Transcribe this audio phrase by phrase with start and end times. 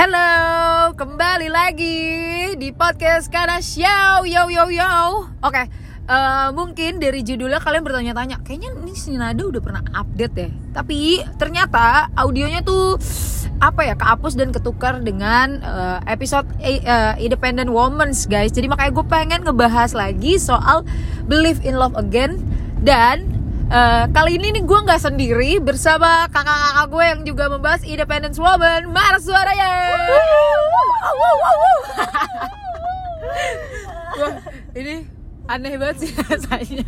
[0.00, 2.00] Halo, kembali lagi
[2.56, 4.24] di podcast Kana Show.
[4.24, 5.28] Yo yo yo.
[5.44, 5.68] Oke,
[6.08, 10.48] eh, mungkin dari judulnya kalian bertanya-tanya, kayaknya ini si Nada udah pernah update ya.
[10.72, 12.96] Tapi ternyata audionya tuh
[13.60, 18.56] apa ya kehapus dan ketukar dengan eh, episode eh, Independent Women's guys.
[18.56, 20.80] Jadi makanya gue pengen ngebahas lagi soal
[21.28, 22.40] Believe in Love Again
[22.80, 23.29] dan
[23.70, 28.90] Eh, kali ini nih gue nggak sendiri bersama kakak-kakak gue yang juga membahas Independence Woman
[28.90, 29.70] Mar suaranya.
[34.18, 34.34] Wah,
[34.74, 35.06] ini
[35.46, 36.82] aneh banget sih rasanya.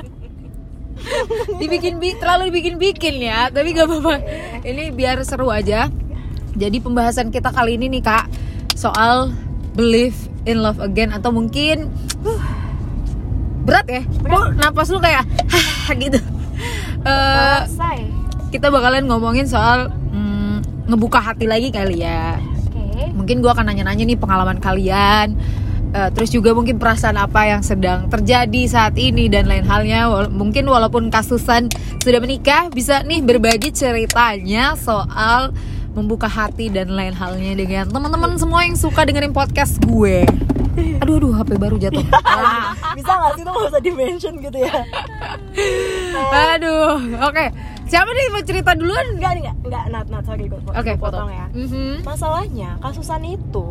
[1.62, 4.18] Dibikin bi terlalu dibikin bikin ya tapi gak apa-apa.
[4.66, 5.86] Ini biar seru aja.
[6.58, 8.26] Jadi pembahasan kita kali ini nih kak
[8.74, 9.30] soal
[9.78, 10.18] believe
[10.50, 11.94] in love again atau mungkin
[12.26, 12.42] uh,
[13.62, 14.02] berat ya.
[14.02, 15.30] Kok napas lu kayak
[16.02, 16.41] gitu
[17.02, 17.58] Eh,
[18.50, 22.38] kita bakalan ngomongin soal mm, ngebuka hati lagi kali ya.
[22.72, 23.10] Oke.
[23.12, 25.36] mungkin gua akan nanya-nanya nih pengalaman kalian
[25.92, 30.08] Eh, terus juga mungkin perasaan apa yang sedang terjadi saat ini dan lain halnya.
[30.08, 31.68] Wal- mungkin walaupun kasusan
[32.00, 35.52] sudah menikah bisa nih berbagi ceritanya soal
[35.92, 40.24] membuka hati dan lain halnya dengan teman-teman semua yang suka dengerin podcast gue
[40.72, 42.72] aduh aduh HP baru jatuh Ah.
[42.98, 44.74] Bisa nggak sih tuh nggak usah di mention gitu ya?
[46.32, 47.44] aduh oke
[47.84, 51.28] siapa nih mau cerita duluan Enggak, enggak, enggak, nat, nat, sorry gue oke gue potong
[51.28, 51.46] potong ya.
[51.52, 51.92] Mhm.
[52.02, 53.68] Masalahnya kasusan itu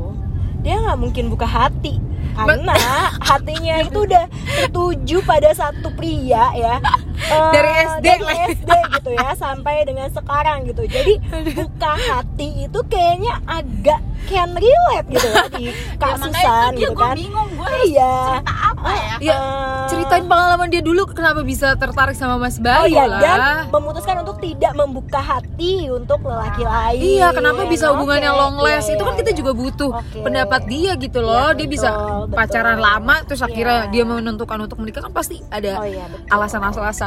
[0.61, 1.97] dia nggak mungkin buka hati
[2.31, 2.77] karena
[3.19, 6.77] hatinya itu udah tertuju pada satu pria ya
[7.23, 8.35] Eh, Dari SD dari lah.
[8.49, 11.13] SD gitu ya sampai dengan sekarang gitu jadi
[11.53, 15.65] buka hati itu kayaknya agak can relate gitu ya di
[16.01, 21.05] kasusan gitu kan bingung gue iya cerita apa ya Ya, Eh, ceritain pengalaman dia dulu
[21.05, 23.21] kenapa bisa tertarik sama Mas Oh Bayu iya, lah.
[23.21, 26.97] dan memutuskan untuk tidak membuka hati untuk lelaki lain.
[26.97, 28.89] Iya, kenapa bisa hubungannya Oke, long last?
[28.89, 29.37] iya, itu kan iya, kita iya.
[29.37, 30.19] juga butuh Oke.
[30.25, 31.37] pendapat dia gitu loh.
[31.45, 32.33] Iya, dia betul, bisa betul.
[32.33, 33.91] pacaran lama terus akhirnya Iya.
[33.91, 36.25] dia menentukan untuk menikah kan pasti ada Oh iya, betul.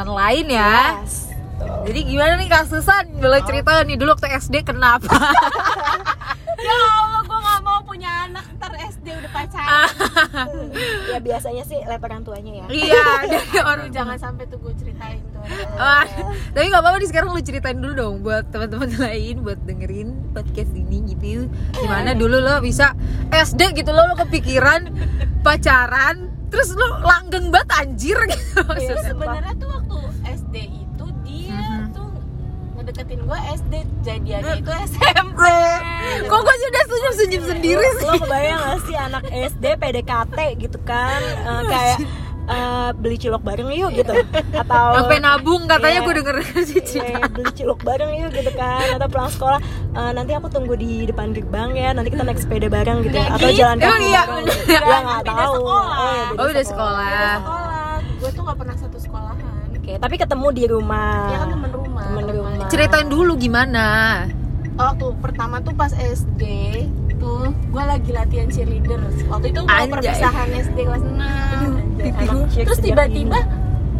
[0.05, 1.01] Alasan-alasan lain ya.
[1.01, 1.15] Yes.
[1.85, 3.05] Jadi gimana nih Kak Susan?
[3.17, 5.09] Boleh cerita nih dulu waktu SD kenapa?
[6.65, 9.91] ya Allah gue gak mau punya anak ntar SD udah pacaran
[11.13, 12.65] ya biasanya sih orang tuanya ya.
[12.71, 15.43] iya, dari orang jangan sampai tuh gue ceritain tuh
[16.55, 20.71] tapi gak apa-apa nih sekarang lu ceritain dulu dong buat teman-teman lain buat dengerin podcast
[20.73, 22.95] ini gitu gimana dulu lo bisa
[23.29, 24.89] SD gitu lo lo kepikiran
[25.43, 28.59] pacaran terus lo langgeng banget anjir gitu.
[28.61, 29.03] Maksudnya.
[29.03, 29.97] sebenarnya tuh waktu
[30.33, 31.85] SD itu dia Mhm.
[31.91, 32.07] tuh
[32.73, 35.41] ngedeketin gue SD jadiannya itu SMP
[36.29, 38.05] kok gue sudah senyum-senyum sendiri Lo, sih?
[38.05, 41.19] lo kebayang gak sih anak SD PDKT gitu kan?
[41.49, 41.97] Eh, kayak
[42.45, 44.13] eh, beli cilok bareng yuk gitu.
[44.53, 46.05] Atau sampai nabung katanya Iya.
[46.05, 46.35] gue denger
[46.69, 48.85] sih Eh, beli cilok bareng yuk gitu kan.
[48.97, 49.59] Atau pulang sekolah
[49.93, 53.15] eh, nanti aku tunggu di depan gerbang ya nanti kita naik sepeda bareng gitu.
[53.15, 53.59] Nggak atau gitu.
[53.59, 54.45] jalan kaki iya, bareng.
[54.45, 54.71] gitu.
[54.71, 55.53] ya nggak tahu.
[55.57, 55.97] sekolah.
[55.97, 57.33] oh, ya, oh udah sekolah.
[57.41, 57.95] sekolah.
[58.15, 59.65] Gue tuh gak pernah satu sekolahan.
[59.75, 61.29] Oke tapi ketemu di rumah.
[61.29, 62.03] Ya kan temen rumah.
[62.09, 62.67] Temen rumah.
[62.69, 63.87] ceritain dulu gimana?
[64.75, 66.43] Waktu pertama tuh pas SD
[67.25, 69.01] tuh gue lagi latihan cheerleader.
[69.25, 71.17] Waktu itu mau perpisahan SD kelas 6
[72.05, 73.39] Anak cheer terus tiba-tiba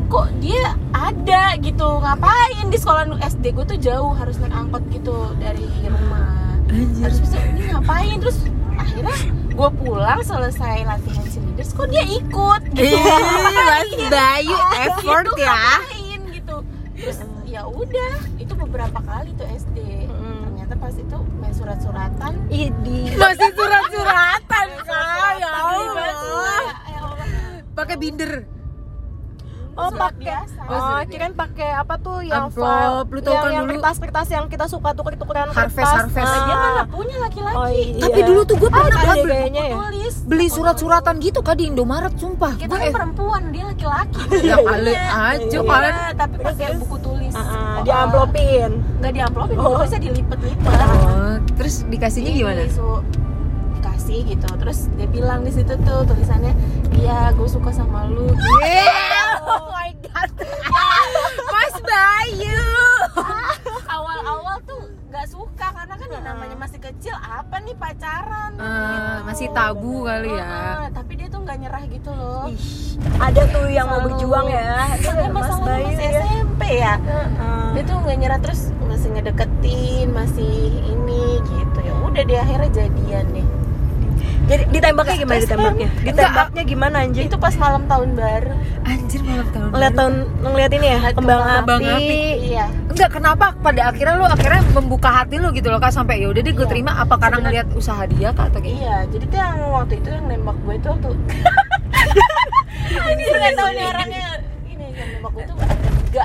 [0.05, 5.33] kok dia ada gitu ngapain di sekolah SD gue tuh jauh harus naik angkot gitu
[5.41, 6.61] dari rumah.
[7.01, 8.21] Harus bisa ini ngapain?
[8.21, 8.37] Terus
[8.77, 9.17] akhirnya
[9.49, 13.01] gue pulang selesai latihan cheerleader kok dia ikut gitu.
[13.65, 15.57] Mas Bayu effort Itu ya.
[15.57, 16.55] ngapain gitu.
[16.95, 17.17] Terus
[17.49, 19.74] ya udah itu beberapa kali tuh SD
[20.85, 25.57] pas itu main surat-suratan Ih, di masih surat-suratan kak ya tuh?
[25.57, 26.61] Allah
[27.73, 28.45] pakai binder
[29.75, 30.39] Oh pakai.
[30.63, 33.75] Oh, Oh, kirain pakai apa tuh yang Amplop, lu tahu yang, kan yang dulu?
[33.75, 35.91] kertas-kertas yang kita suka tuker-tukeran Harvest, kertas.
[36.07, 36.23] harvest.
[36.23, 36.55] Nah, dia Ah.
[36.55, 37.99] mah nggak punya laki-laki Oh, iya.
[37.99, 39.67] tapi dulu tuh gue pernah Ada kan deh beli, ya.
[40.23, 44.93] beli surat-suratan gitu kak di Indomaret sumpah kita gue kan perempuan dia laki-laki ya kali
[44.95, 45.59] aja Iya.
[45.61, 47.14] kalian Iya, tapi pakai buku tulis
[47.85, 48.71] Ah, ah, Oh, di amplopin.
[48.97, 49.79] nggak di amplopin Oh.
[49.79, 50.65] bisa dilipet-lipet.
[50.65, 52.61] Oh, terus dikasihnya Ini gimana?
[52.67, 53.03] su-
[53.75, 54.47] dikasih gitu.
[54.55, 56.53] Terus dia bilang di situ tuh tulisannya
[56.93, 58.25] iya gue suka sama lu.
[58.25, 60.29] Oh my god.
[61.53, 62.65] Mas Bayu.
[63.85, 64.81] Awal-awal tuh
[65.15, 69.11] nggak suka karena kan yang namanya masih kecil apa nih pacaran Eh, Gitu.
[69.25, 72.59] masih tabu kali ya Heeh, tapi dia tuh nggak nyerah gitu loh Ih,
[73.17, 74.67] ada tuh yang mau Selalu- berjuang ya.
[74.93, 76.11] Dia Makanya Mas Bayu masih ya.
[76.21, 77.67] SMP ya Heeh.
[77.71, 80.53] dia tuh nggak nyerah terus masih ngedeketin masih
[80.85, 83.47] ini gitu ya udah dia akhirnya jadian deh
[84.45, 85.87] Jadi ditembaknya gimana ditembaknya?
[86.01, 87.25] Ditembaknya gimana anjing?
[87.25, 88.51] itu pas malam tahun baru
[88.83, 89.67] Anjir malam tahun.
[89.67, 89.97] Ngeliat baru.
[89.97, 90.13] tahun
[90.45, 91.95] ngeliat ini ya, kembang kembang api.
[91.97, 92.19] api.
[92.45, 96.25] iya Enggak kenapa pada akhirnya lu akhirnya membuka hati lu gitu loh kak sampai ya
[96.29, 96.69] udah deh gue Iya.
[96.69, 100.07] terima apa karena ngeliat usaha dia kak atau kayak iya jadi tuh yang waktu itu
[100.09, 101.07] yang nembak gue itu waktu
[103.11, 104.25] ini nih orangnya
[104.65, 105.75] ini yang nembak gue tuh ada
[106.05, 106.23] tiga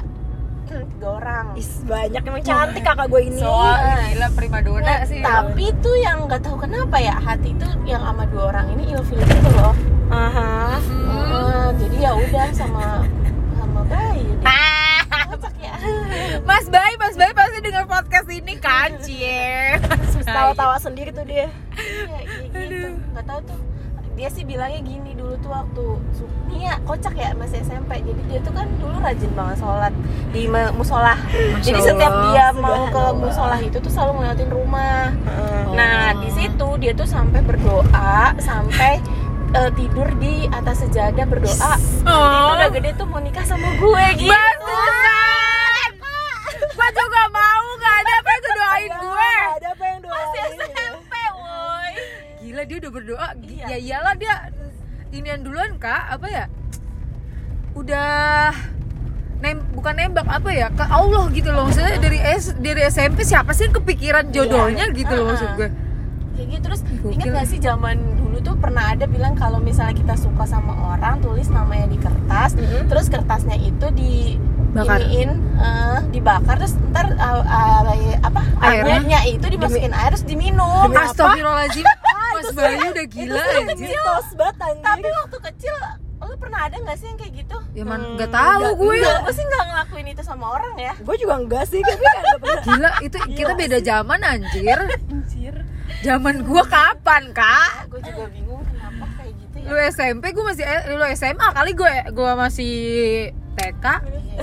[0.73, 3.39] tiga orang Is banyak emang cantik kakak gue ini.
[3.39, 3.75] soal
[4.07, 8.23] gila primadona Nah, sih tapi tuh yang nggak tahu kenapa ya hati tuh yang sama
[8.27, 9.75] dua orang ini ilfil gitu loh
[10.09, 10.79] Aha.
[10.81, 11.71] Hmm.
[11.77, 13.07] Jadi ya udah sama
[13.53, 13.81] sama.
[15.31, 15.75] Kocak ya
[16.49, 19.79] Mas Bay, Mas Bay pasti dengar podcast ini kan, cie.
[20.21, 21.47] Tawa-tawa sendiri tuh dia.
[21.81, 23.59] Iya, iya gitu nggak tahu tuh
[24.21, 25.85] dia sih bilangnya gini dulu tuh waktu
[26.53, 29.93] nih ya kocak ya masih SMP jadi dia tuh kan dulu rajin banget sholat
[30.29, 30.45] di
[30.77, 31.17] musola
[31.65, 35.09] jadi setiap dia mau ke musola itu tuh selalu ngeliatin rumah.
[35.73, 39.01] Nah di situ dia tuh sampai berdoa sampai
[39.57, 41.75] eh, tidur di atas sejadah berdoa.
[42.05, 42.13] Oh.
[42.13, 45.91] Nanti udah gede tuh mau nikah sama gue gitu Mas Susan.
[46.77, 49.33] Gua juga mau gak ada apa yang doain gue.
[49.57, 50.45] Ada apa yang doain?
[50.61, 51.93] SMP woi
[52.61, 53.29] Gila dia udah berdoa.
[53.41, 53.65] Iya.
[53.67, 54.35] Ya iyalah dia
[55.17, 56.45] inian duluan kak, apa ya?
[57.73, 58.53] Udah
[59.41, 63.57] nem bukan nembak apa ya ke Allah gitu loh maksudnya dari S dari SMP siapa
[63.57, 65.73] sih yang kepikiran jodohnya gitu loh maksud gue
[66.37, 67.17] kayak gitu terus Gokil.
[67.17, 71.25] inget gak sih zaman dulu tuh pernah ada bilang kalau misalnya kita suka sama orang
[71.25, 72.93] tulis namanya di kertas Mhm.
[72.93, 74.37] terus kertasnya itu di
[74.71, 75.03] Bakar.
[75.03, 77.83] iniin, eh, dibakar terus ntar uh, uh,
[78.23, 79.03] apa Airnya?
[79.03, 81.01] airnya itu dimasukin air terus diminum Demi
[82.53, 83.89] Bayu udah gila itu anjir.
[83.89, 84.83] mitos banget anjing.
[84.83, 85.75] tapi waktu kecil
[86.21, 87.57] lu pernah ada nggak sih yang kayak gitu?
[87.73, 88.95] Ya man, Hmm, tahu nggak- gue.
[88.95, 90.93] Enggak, gue sih nggak ngelakuin itu sama orang ya.
[90.97, 92.63] Gue juga enggak sih tapi kan pernah.
[92.63, 94.79] Gila itu kita beda zaman anjir.
[95.09, 95.55] Anjir.
[96.01, 97.89] Zaman gua kapan kak?
[97.89, 99.67] gue juga bingung kenapa kayak gitu ya?
[99.67, 102.75] Lu SMP gua masih eh, lu SMA kali gue gua masih
[103.53, 103.85] TK
[104.31, 104.41] Iya.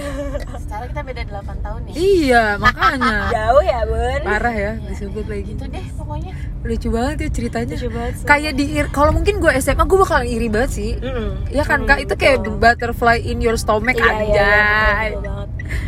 [0.59, 1.93] secara kita beda 8 tahun ya?
[1.95, 3.17] Iya makanya.
[3.37, 4.21] Jauh ya bun.
[4.23, 5.43] Parah ya disebut lagi.
[5.47, 6.33] Gitu deh pokoknya
[6.67, 8.25] Lucu banget ya ceritanya Lucu banget sih.
[8.25, 11.47] Kayak di kalau mungkin gue SMA gue bakal iri banget sih Mm-mm.
[11.47, 12.55] Iya kan Mm, kak itu kayak betul.
[12.57, 14.53] butterfly in your stomach Iya, iya, iya,
[15.09, 15.43] betul, betul.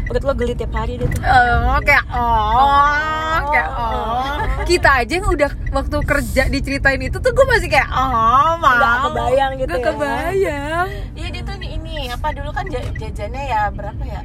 [0.06, 4.36] Perut lo geli tiap hari deh tuh Oh, kayak oh, kayak oh.
[4.62, 8.72] Kita aja yang udah waktu kerja diceritain itu tuh gue masih kayak oh, mau.
[8.72, 9.86] Nggak kebayang gitu Nggak ya.
[9.86, 10.88] kebayang.
[11.14, 14.22] Iya dia tuh ini apa dulu kan ja- jajannya ya berapa ya?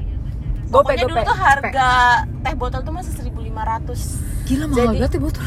[0.67, 1.89] Gope, Pokoknya dulu tuh harga
[2.41, 5.45] teh botol tuh masih 1500 Gila mahal banget ya botol.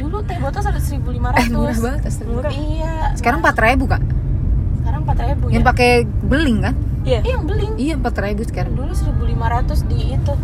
[0.00, 2.30] Dulu teh botol sampai 1500 Eh murah banget astaga.
[2.30, 2.50] Murah.
[2.50, 4.02] Iya Sekarang empat ribu kak.
[4.80, 5.52] Sekarang 4000 ya?
[5.52, 5.90] Yang pakai
[6.22, 6.74] beling kan?
[7.00, 8.72] Iya Iya yang beling Iya empat ribu sekarang.
[8.72, 10.34] Dulu 1500 di itu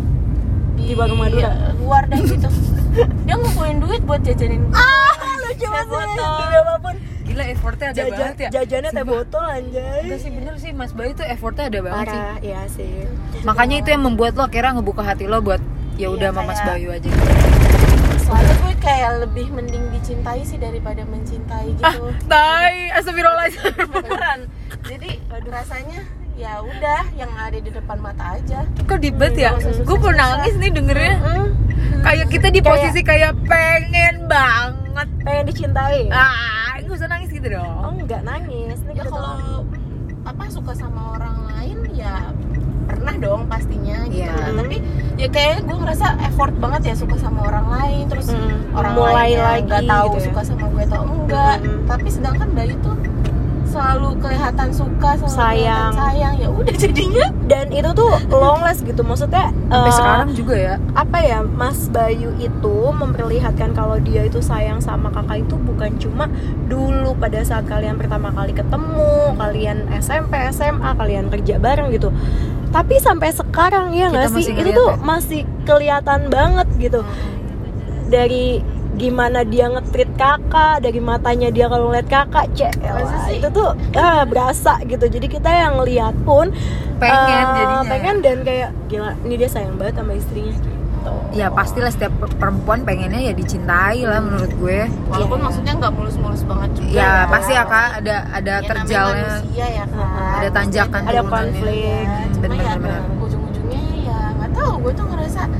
[0.75, 1.73] Di Warung Madura?
[1.75, 2.49] luar dah gitu
[3.25, 6.07] Dia ngumpulin duit buat jajanin Ah lucu Teh banget.
[6.13, 6.29] Gila
[6.59, 8.49] apa pun Gila effortnya ada Jajan, banget ya.
[8.55, 12.21] Jajannya teh botol anjay Enggak sih bener sih Mas Bayu tuh effortnya ada banget sih.
[12.45, 12.89] Iya sih
[13.41, 15.59] Makanya itu yang membuat lo akhirnya ngebuka hati lo buat
[15.97, 17.09] ya udah Iya, sama Mas Bayu aja.
[18.27, 23.87] Soalnya gue kayak lebih mending dicintai sih daripada mencintai Ah, gitu tai, astagfirullahaladzim.
[23.87, 24.39] beneran
[24.83, 25.09] jadi
[25.47, 25.99] rasanya
[26.35, 29.51] ya udah yang ada di depan mata aja Kok dibet ya?
[29.53, 29.85] Usah susah-susah.
[29.85, 31.15] Gue pun nangis nih dengernya.
[31.99, 35.07] Kayak kita di Kayak- posisi kayak pengen banget.
[35.19, 37.55] Pengen dicintai Ah, gak usah nangis gitu Oh
[37.89, 38.01] dong.
[38.01, 39.63] enggak nangis Ini ya kalau
[40.21, 42.29] apa suka sama orang lain ya
[42.87, 44.31] pernah dong pastinya gitu Iya.
[44.31, 44.53] kan.
[44.57, 44.77] tapi
[45.15, 49.13] ya kayak gue ngerasa effort banget ya suka sama orang lain terus Hmm, orang mulai
[49.13, 50.25] lain lagi nggak tahu gitu ya.
[50.25, 51.83] suka sama gue atau enggak Hmm.
[51.85, 52.95] tapi sedangkan Bayu tuh
[53.67, 55.91] selalu kelihatan suka selalu Sayang.
[55.91, 60.29] kelihatan sayang ya udah jadinya Dan itu tuh long last gitu Maksudnya Sampai eh, sekarang
[60.33, 60.73] juga ya.
[60.93, 66.25] apa ya Mas Bayu itu memperlihatkan kalau dia itu sayang sama kakak itu bukan cuma
[66.65, 72.09] dulu pada saat kalian pertama kali ketemu kalian SMP SMA kalian kerja bareng gitu
[72.67, 74.95] tapi sampai sekarang ya nggak sih itu ngeliat tuh ya?
[75.01, 77.01] masih kelihatan banget gitu
[78.07, 82.73] dari gimana dia ngetrit kakak dari matanya dia kalau ngeliat kakak cek
[83.23, 83.37] sih?
[83.37, 86.49] itu tuh ah, berasa gitu jadi kita yang lihat pun
[86.97, 87.85] Pengen eh, jadinya.
[87.85, 90.71] pengen dan kayak gila ini dia sayang banget sama istrinya gitu
[91.29, 94.89] Ya pastilah setiap perempuan pengennya ya dicintai lah menurut gue.
[95.07, 99.29] walaupun maksudnya nggak mulus-mulus banget juga Ya pasti ya kak ada ada Ya, terjalnya.
[99.37, 102.01] manusia ya kan Ada tanjakan ada konflik ya
[102.75, 103.01] bener.
[103.15, 105.51] ujung-ujungnya ya nggak tahu gue tuh ngerasa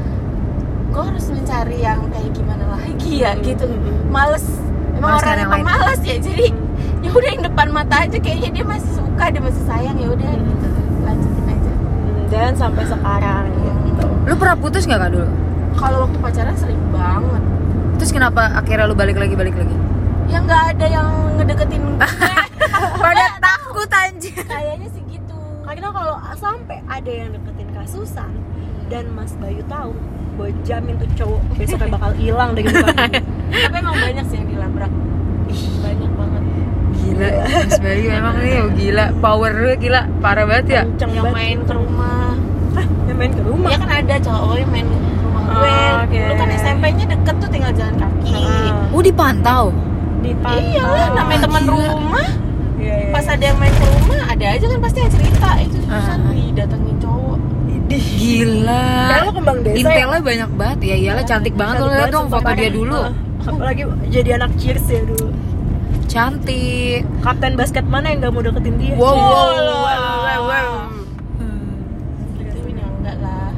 [0.88, 3.68] gue harus mencari yang kayak gimana lagi ya gitu.
[4.08, 4.48] Males.
[4.96, 5.66] Emang Males orang lain.
[5.68, 6.48] malas ya jadi
[7.04, 10.32] ya udah yang depan mata aja kayaknya dia masih suka dia masih sayang ya udah
[10.32, 10.68] gitu.
[11.04, 11.72] Lanjutin aja.
[11.76, 13.44] Hmm, dan sampai sekarang
[13.84, 14.06] gitu.
[14.32, 15.28] Lu pernah putus nggak kak dulu?
[15.76, 17.44] kalau waktu pacaran sering banget.
[18.00, 19.76] Terus kenapa akhirnya lu balik lagi balik lagi?
[20.32, 21.84] yang nggak ada yang ngedeketin
[23.04, 24.40] pada takut anjir.
[24.40, 25.36] Kayaknya sih gitu.
[25.68, 28.47] Karena kalau sampai ada yang deketin kasusan
[28.88, 29.92] dan Mas Bayu tahu
[30.38, 32.94] gue jamin tuh cowok besoknya bakal hilang dari muka
[33.66, 34.92] tapi emang banyak sih yang dilabrak.
[35.82, 36.44] Banyak banget.
[36.94, 37.30] Gila
[37.66, 39.06] Mas Bayu emang nih oh, gila.
[39.18, 40.02] Power lu gila.
[40.22, 40.82] Parah banget ya.
[40.86, 41.38] Kenceng yang banget.
[41.42, 42.32] main ke rumah.
[42.78, 43.70] Hah, yang main ke rumah?
[43.74, 45.72] Ya kan ada cowok yang main ke rumah gue.
[45.74, 46.18] Oh, oke.
[46.22, 48.32] lu kan SMP-nya deket tuh tinggal jalan kaki.
[48.38, 49.64] Ah, oh dipantau?
[50.22, 50.78] Di pantai.
[50.78, 52.30] iyalah namanya teman rumah.
[52.78, 53.10] Iya, iya.
[53.10, 55.50] pas ada yang main ke rumah ada aja kan pasti yang cerita.
[55.66, 56.30] Itu Susan Ah.
[56.30, 57.40] didatengin cowok
[57.88, 58.04] Idih.
[58.20, 58.84] gila.
[59.24, 59.80] Lo kembang desa ya?
[59.80, 60.96] intelnya banyak banget ya.
[61.00, 61.76] Iyalah cantik banget.
[61.80, 63.00] lo Cantik lihat banget, dong foto dia dulu.
[63.48, 65.28] Apalagi jadi anak cheers ya dulu.
[66.12, 67.02] Cantik.
[67.24, 68.94] Kapten basket mana yang gak mau deketin dia?
[69.00, 70.72] Wow wow, Wow, wow, wow,
[73.24, 73.50] lah.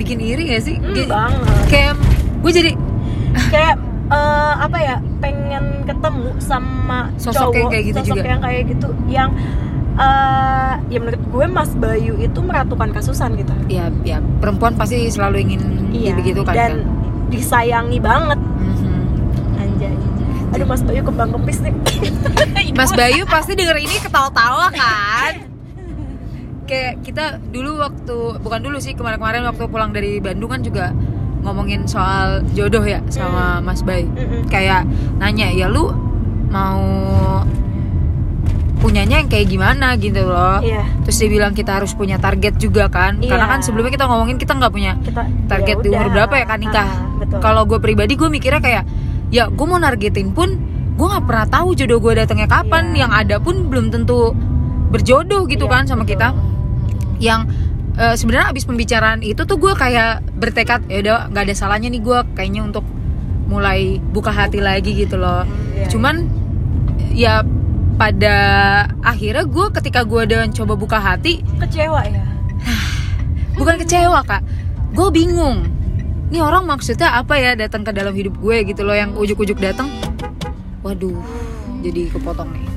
[0.00, 0.80] Bikin iri gak sih?
[0.80, 1.64] Hmm, banget.
[1.68, 1.92] Kayak
[2.40, 2.70] gue jadi
[3.52, 3.76] kayak
[4.08, 4.96] eh, apa ya?
[5.20, 8.28] Pengen ketemu sama Sosok cowok yang kayak gitu sosok juga.
[8.30, 9.28] yang kayak gitu yang
[9.98, 13.52] eh, ya menurut gue Mas Bayu itu meratukan kasusan gitu.
[13.66, 15.62] Ya ya perempuan pasti selalu ingin
[16.14, 16.72] begitu kan dan kan?
[17.28, 18.38] disayangi banget.
[18.38, 18.96] Mhm.
[19.58, 19.94] anjay.
[20.54, 21.74] Aduh Mas Bayu kembang kempis nih.
[22.78, 25.34] Mas Bayu pasti denger ini ketawa-tawa kan?
[26.68, 30.92] Kayak kita dulu waktu bukan dulu sih kemarin-kemarin waktu pulang dari Bandung kan juga
[31.40, 34.06] ngomongin soal jodoh ya sama Mas Bayu.
[34.12, 34.46] Mm-mm.
[34.52, 34.84] kayak
[35.16, 35.90] nanya ya lu
[36.48, 36.80] mau
[38.78, 40.58] punyanya yang kayak gimana gitu loh.
[40.60, 40.86] Iya.
[41.02, 43.18] Terus dia bilang kita harus punya target juga kan.
[43.18, 43.52] Karena Iya.
[43.52, 46.58] kan sebelumnya kita ngomongin kita nggak punya kita target ya di umur berapa ya kan
[46.58, 48.84] nikah Ah, kalau gue pribadi gue mikirnya kayak
[49.28, 50.48] ya gue mau nargetin pun
[50.94, 52.90] gue nggak pernah tahu jodoh gue datangnya kapan.
[52.90, 52.98] Iya.
[53.00, 54.32] yang ada pun belum tentu
[54.88, 56.14] berjodoh gitu Iya, kan sama betul.
[56.14, 56.28] kita.
[57.18, 57.40] Yang
[57.94, 61.98] eh, sebenarnya abis pembicaraan itu tuh gue kayak bertekad ya udah nggak ada salahnya nih
[61.98, 62.86] gue kayaknya untuk
[63.44, 65.42] mulai buka hati lagi gitu loh.
[65.72, 65.88] Iya.
[65.88, 66.14] cuman
[67.10, 67.34] ya
[67.98, 68.36] pada
[69.02, 72.24] akhirnya gue ketika gue udah coba buka hati kecewa ya?
[73.58, 74.42] bukan kecewa kak.
[74.94, 75.66] Gue bingung.
[76.30, 79.90] Ini orang maksudnya apa ya datang ke dalam hidup gue gitu loh yang ujuk-ujuk datang.
[80.86, 81.18] Waduh
[81.78, 82.68] jadi kepotong nih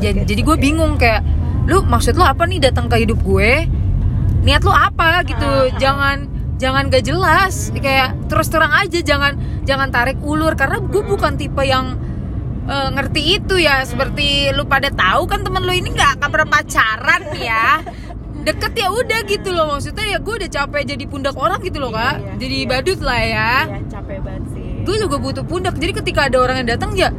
[0.00, 1.20] jadi jadi gue bingung kayak
[1.68, 3.68] lu maksud lu apa nih datang ke hidup gue?
[4.42, 5.22] Niat lu apa?
[5.28, 5.76] gitu.
[5.76, 6.26] Jangan
[6.56, 7.68] jangan gak jelas.
[7.76, 9.36] Kayak terus terang aja jangan
[9.68, 10.56] jangan tarik ulur.
[10.56, 12.00] Karena gue bukan tipe yang
[12.68, 13.84] eh, ngerti itu ya.
[13.86, 17.80] Seperti lu pada tahu kan temen lu ini nggak akan pernah pacaran ya.
[18.40, 19.68] Deket ya udah gitu loh.
[19.76, 22.14] Maksudnya ya gue udah capek jadi pundak orang gitu loh Iya, kak.
[22.16, 22.68] iya, jadi iya.
[22.68, 23.52] badut lah ya.
[23.68, 24.68] Iya, capek banget sih.
[24.80, 25.74] Gue juga butuh pundak.
[25.76, 27.12] Jadi ketika ada orang yang datang ya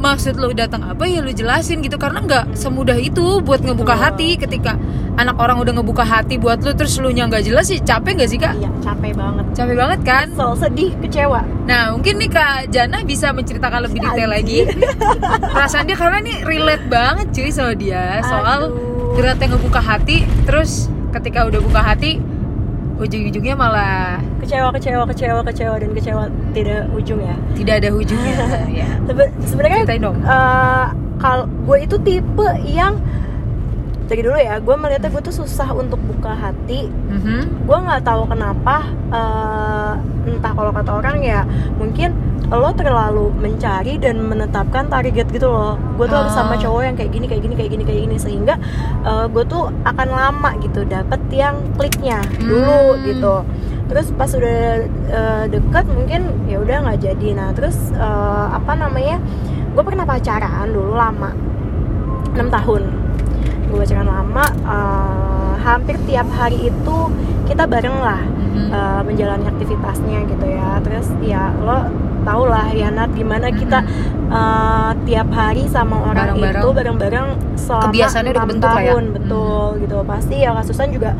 [0.00, 2.00] maksud lo datang apa ya lo jelasin gitu.
[2.00, 4.04] Karena nggak semudah itu buat ngebuka Betul.
[4.08, 4.80] hati ketika
[5.20, 8.30] anak orang udah ngebuka hati buat lo terus lu nya nggak jelas sih capek nggak
[8.32, 8.56] sih kak?
[8.56, 9.44] Iya capek banget.
[9.52, 10.26] Capek banget kan?
[10.32, 11.40] Kesel sedih kecewa.
[11.68, 14.58] Nah mungkin nih kak Jana bisa menceritakan lebih detail lagi
[15.52, 18.24] perasaan dia karena nih relate banget cuy sama dia.
[18.24, 19.14] Soal Aduh.
[19.14, 22.16] beratnya ngebuka hati terus ketika udah buka hati
[22.96, 28.34] ujung-ujungnya malah kecewa kecewa kecewa kecewa dan kecewa tidak ujung ya tidak ada ujungnya
[28.82, 30.16] ya Sebe- sebenarnya dong.
[30.18, 32.96] eh, kalau gue itu tipe yang
[34.10, 37.62] dari dulu ya gue melihatnya gue tuh susah untuk buka hati Mhm.
[37.62, 39.92] gue nggak tahu kenapa eh,
[40.26, 42.10] entah kalau kata orang ya mungkin
[42.50, 46.42] lo terlalu mencari dan menetapkan target gitu loh gue tuh harus Ah.
[46.42, 48.54] sama cowok yang kayak gini kayak gini kayak gini kayak gini sehingga
[49.28, 53.06] gue tuh akan lama gitu dapet yang kliknya dulu Hmm.
[53.06, 53.34] gitu
[53.86, 59.22] terus pas udah eh, deket mungkin ya udah nggak jadi nah terus eh, apa namanya
[59.70, 61.30] gue pernah pacaran dulu lama
[62.32, 62.82] 6 tahun
[63.70, 66.96] gue pacaran lama eh, hampir tiap hari itu
[67.44, 68.68] kita bareng lah Mhm.
[68.68, 70.78] eh, menjalani aktivitasnya gitu ya.
[70.80, 71.86] Terus ya lo
[72.20, 73.80] tau lah ya Nat gimana kita
[74.28, 76.60] eh, tiap hari sama orang Bareng-bareng.
[76.60, 78.88] itu bareng-bareng selama Kebiasaannya udah 6 kebentuk lah ya.
[78.88, 79.96] tahun betul gitu.
[80.04, 81.10] Pasti ya kasusan juga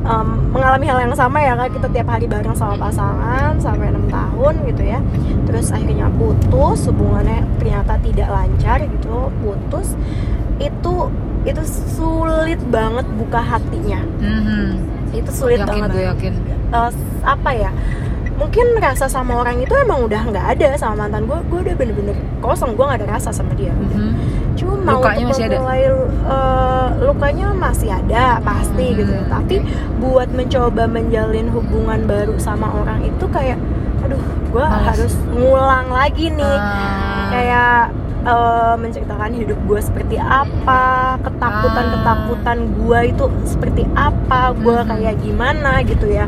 [0.00, 4.06] em, mengalami hal yang sama ya kan kita tiap hari bareng sama pasangan sampai enam
[4.08, 4.98] tahun gitu ya.
[5.44, 9.92] Terus akhirnya putus hubungannya ternyata tidak lancar gitu putus
[10.58, 10.94] itu
[11.42, 11.62] itu
[11.94, 14.00] sulit banget buka hatinya.
[14.18, 14.90] Mhm.
[15.08, 15.88] itu sulit yakin banget.
[15.90, 16.32] gue yakin.
[16.68, 16.90] Eh,
[17.24, 17.70] apa ya?
[18.36, 22.12] Mungkin rasa sama orang itu emang udah nggak ada sama mantan gue gue udah bener-bener
[22.38, 22.76] kosong.
[22.76, 23.72] Gue nggak ada rasa sama dia.
[23.72, 24.12] Mhm.
[24.52, 25.56] cuma Lukanya untuk masih ada?
[25.56, 25.82] memulai
[26.28, 29.14] eh, lukanya masih ada pasti Hmm, gitu.
[29.26, 29.56] Tapi
[29.96, 33.56] buat mencoba menjalin hubungan baru sama orang itu kayak
[34.02, 36.56] aduh gue harus ngulang lagi nih.
[36.58, 37.26] Ah.
[37.28, 37.78] kayak
[38.24, 45.82] eh, menceritakan hidup gue seperti apa ketakutan ketakutan gue itu seperti apa gue kayak gimana
[45.86, 46.26] gitu ya.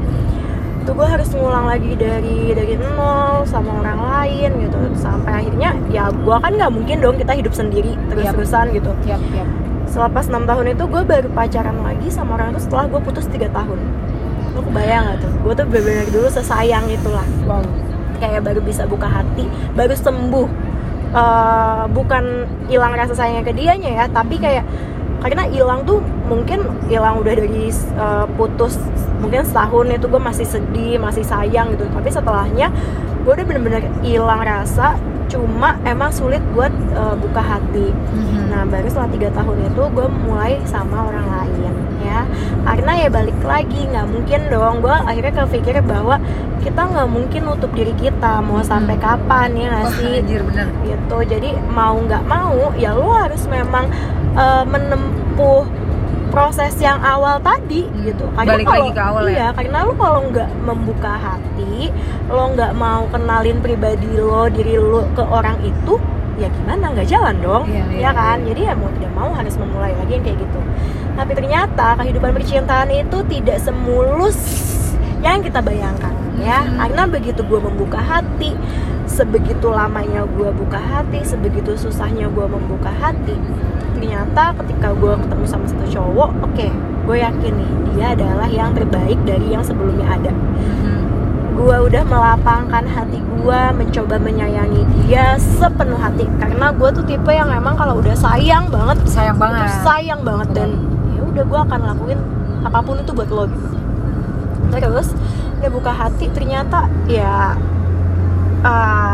[0.89, 4.79] Tuh gue harus ngulang lagi dari dari nol sama orang lain gitu.
[4.97, 8.91] Sampai akhirnya ya gue kan nggak mungkin dong kita hidup sendiri terus terusan gitu.
[9.07, 9.49] Yap, yap.
[9.91, 13.51] selepas enam tahun itu gue baru pacaran lagi sama orang itu setelah gue putus tiga
[13.51, 13.79] tahun.
[14.55, 15.33] Lo kebayang gak tuh?
[15.43, 17.27] Gue tuh bener-bener dulu sesayang itulah.
[17.47, 17.63] Wow.
[18.21, 20.70] kayak baru bisa buka hati baru sembuh
[21.11, 24.63] Eh, bukan hilang rasa sayangnya ke dianya ya tapi kayak
[25.19, 25.99] karena hilang tuh
[26.31, 28.79] mungkin hilang udah dari eh, putus
[29.19, 31.83] mungkin setahun itu gue masih sedih masih sayang gitu.
[31.91, 32.71] Tapi setelahnya
[33.27, 34.95] gue udah bener-bener hilang rasa
[35.27, 37.91] cuma emang sulit buat eh, buka hati.
[37.91, 38.55] Mhm.
[38.55, 41.75] Nah baru setelah tiga tahun itu gue mulai sama orang lain
[42.21, 42.25] ya
[42.67, 44.75] Karena ya balik lagi nggak mungkin dong.
[44.81, 46.17] Gue akhirnya kepikir bahwa
[46.61, 50.21] kita nggak mungkin nutup diri kita Mau sampai kapan ya nggak sih?
[50.21, 50.69] anjir bener.
[50.85, 51.17] gitu.
[51.25, 53.89] Jadi mau nggak mau ya lo harus memang
[54.37, 55.65] eh, menempuh
[56.31, 58.23] proses yang awal tadi gitu.
[58.39, 59.35] Balik lagi ke awal ya?
[59.35, 61.91] iya, karena lo kalau nggak membuka hati
[62.31, 65.99] lo nggak mau kenalin pribadi lo diri lo ke orang itu
[66.41, 66.85] ya gimana?
[66.97, 67.65] Nggak jalan dong.
[67.69, 68.39] Iya, iya, ya kan?
[68.49, 70.61] jadi ya mau tidak mau harus memulai lagi yang kayak gitu.
[71.15, 74.39] Tapi ternyata kehidupan percintaan itu tidak semulus
[75.21, 76.65] yang kita bayangkan ya.
[76.65, 76.77] Mhm.
[76.81, 78.57] karena begitu gue membuka hati
[79.05, 83.37] sebegitu lamanya gue buka hati sebegitu susahnya gue membuka hati
[83.93, 86.67] ternyata ketika gue ketemu sama satu cowok oke
[87.05, 90.33] gue yakin nih dia adalah yang terbaik dari yang sebelumnya ada.
[90.33, 90.90] Mhm.
[91.61, 96.25] Gue udah melapangkan hati gue mencoba menyayangi dia sepenuh hati.
[96.41, 99.69] Karena gue tuh tipe yang emang kalau udah sayang banget Sayang banget.
[99.85, 100.49] sayang banget.
[100.57, 100.71] Dan
[101.13, 102.21] ya udah gue akan lakuin
[102.65, 103.69] apa pun itu buat lo gitu.
[104.73, 105.13] Terus
[105.61, 107.53] udah buka hati ternyata ya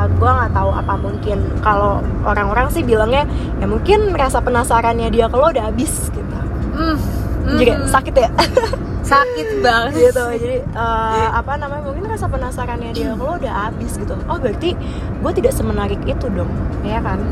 [0.06, 1.38] gue nggak tahu apa mungkin.
[1.62, 3.26] Kalau orang-orang sih bilangnya
[3.58, 6.36] ya mungkin rasa penasarannya dia ke lo udah habis gitu.
[6.78, 6.98] Mm,
[7.54, 7.88] jadi mhm.
[7.88, 8.30] sakit ya?
[9.06, 10.10] Sakit banget.
[10.10, 14.18] gitu jadi eh, apa namanya mungkin rasa penasarannya dia kalau udah habis gitu.
[14.26, 14.74] Oh berarti
[15.22, 16.50] gue tidak semenarik itu dong.
[16.82, 17.22] Ya kan?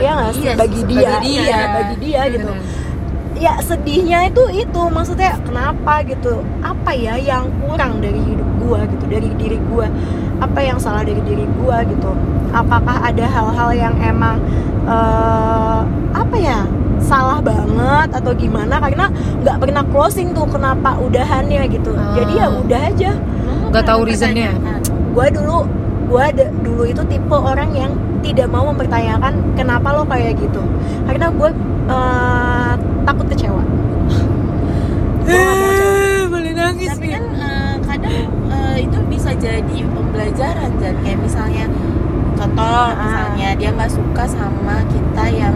[0.00, 0.44] Iya nggak sih?
[0.48, 1.44] Iya, bagi bagi dia, dia.
[1.44, 2.52] Iya, bagi dia gitu.
[2.56, 2.78] Bener.
[3.36, 4.82] ya sedihnya itu itu.
[4.88, 6.40] Maksudnya kenapa gitu?
[6.64, 9.04] Apa ya yang kurang dari hidup gue gitu?
[9.04, 9.86] Dari diri gue
[10.40, 12.10] apa yang salah dari diri gue gitu?
[12.56, 14.40] Apakah ada hal-hal yang emang
[14.88, 15.80] eh,
[16.16, 16.64] apa ya
[17.10, 22.14] salah banget atau gimana karena nggak pernah closing tuh kenapa udahannya gitu Ah.
[22.14, 23.10] jadi ya udah aja
[23.68, 24.50] Nggak tahu reasonnya.
[25.10, 25.66] gue dulu
[26.06, 26.24] gue
[26.60, 30.62] dulu itu tipe orang yang tidak mau mempertanyakan kenapa lo kayak gitu
[31.04, 31.50] karena gue
[31.88, 32.72] eh,
[33.04, 33.62] takut kecewa
[35.20, 36.26] kecewa.
[36.28, 38.16] boleh nangis tapi kan eh, kadang
[38.48, 41.66] eh, itu bisa jadi pembelajaran dan kayak misalnya
[42.34, 42.94] contoh Ah.
[42.96, 45.54] misalnya dia nggak suka sama kita yang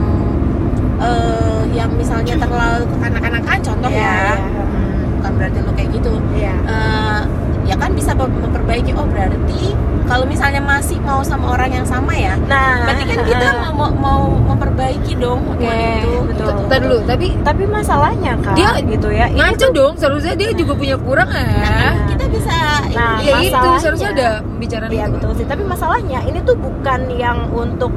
[1.05, 4.35] eh yang misalnya terlalu kekanak-kanakan contoh Iya, ya iya.
[4.35, 6.55] Hmm, bukan berarti lo kayak gitu Iya.
[6.65, 7.21] Eh,
[7.65, 9.73] ya kan bisa mem- memperbaiki oh berarti
[10.05, 13.89] kalau misalnya masih mau sama orang yang sama ya nah berarti kan kita mau mau,
[13.97, 14.21] mau
[14.53, 16.49] memperbaiki dong hubungan Oke, itu betul.
[16.53, 16.75] gitu.
[16.75, 19.93] Dulu, tapi tapi masalahnya kan Dia gitu ya ini ngaco dong.
[19.97, 21.73] Seharusnya dia juga punya kurang Nah, ya.
[21.81, 22.57] kan kita bisa
[22.93, 25.15] Nah, Ya itu seharusnya ada pembicaraan Iya itu.
[25.17, 25.47] betul sih.
[25.49, 27.91] Tapi masalahnya ini tuh bukan yang untuk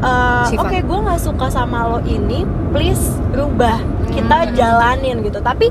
[0.00, 3.78] uh, oke gue nggak suka sama lo ini, please rubah.
[4.06, 4.52] Kita Hmm.
[4.52, 5.38] jalanin gitu.
[5.38, 5.70] Tapi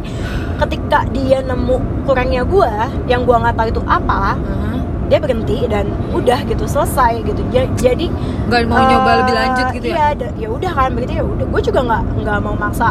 [0.57, 2.71] ketika dia nemu kurangnya gue,
[3.05, 4.79] yang gue nggak tahu itu apa, Mhm.
[5.07, 7.41] dia berhenti dan udah gitu selesai gitu.
[7.49, 8.07] Ja- Jadi
[8.47, 10.13] Nggak mau uh, nyoba lebih lanjut gitu ya.
[10.13, 11.45] Iya, ya udah kan berarti ya udah.
[11.45, 12.89] Gue juga nggak nggak mau maksa.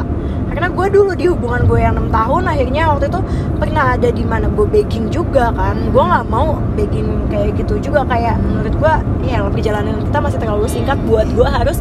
[0.49, 3.21] Karena gue dulu di hubungan gue yang enam tahun akhirnya waktu itu
[3.61, 5.77] pernah ada di mana gue begging juga kan.
[5.93, 8.03] Gue nggak mau begging kayak gitu juga.
[8.09, 8.93] Kayak menurut gue
[9.29, 11.79] ya perjalanan kita masih terlalu singkat buat gue harus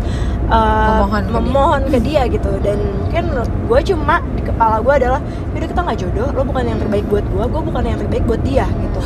[0.52, 2.28] uh, Memohon ke dia.
[2.28, 2.52] ke dia gitu.
[2.62, 5.20] Dan mungkin menurut gue cuma di kepala gue adalah
[5.56, 6.28] yaudah kita nggak jodoh.
[6.36, 9.02] Lo bukan yang terbaik buat gue gue bukan yang terbaik buat dia gitu.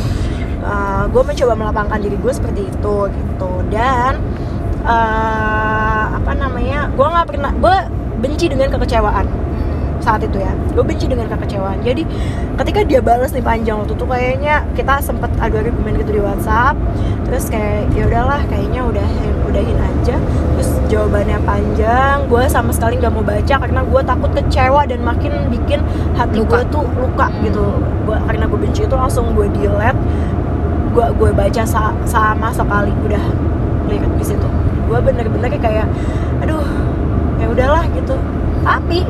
[1.11, 3.51] Gue mencoba melapangkan diri gue seperti itu gitu.
[3.69, 4.19] Dan
[4.81, 7.75] eh, apa namanya gue nggak pernah gue
[8.21, 9.25] benci dengan kekecewaan
[10.01, 10.51] saat itu ya.
[10.73, 11.79] Gue benci dengan kekecewaan.
[11.85, 12.03] Jadi
[12.57, 16.75] ketika dia balas nih panjang waktu itu kayaknya kita sempet adu argumen gitu di WhatsApp.
[17.29, 19.07] Terus kayak ya udahlah kayaknya udah
[19.47, 20.15] udahin aja.
[20.57, 22.17] Terus jawabannya panjang.
[22.27, 25.79] Gue sama sekali nggak mau baca karena gue takut kecewa dan makin bikin
[26.17, 27.63] hati gue tuh luka gitu.
[28.03, 29.99] Gua, karena gue benci itu langsung gue delete.
[30.91, 32.91] Gue gue baca sa- sama sekali.
[33.07, 33.23] Udah
[33.87, 34.47] lihat di situ.
[34.91, 35.87] Gue bener-bener kayak
[36.43, 36.63] aduh
[37.39, 38.15] ya udahlah gitu.
[38.61, 39.07] Tapi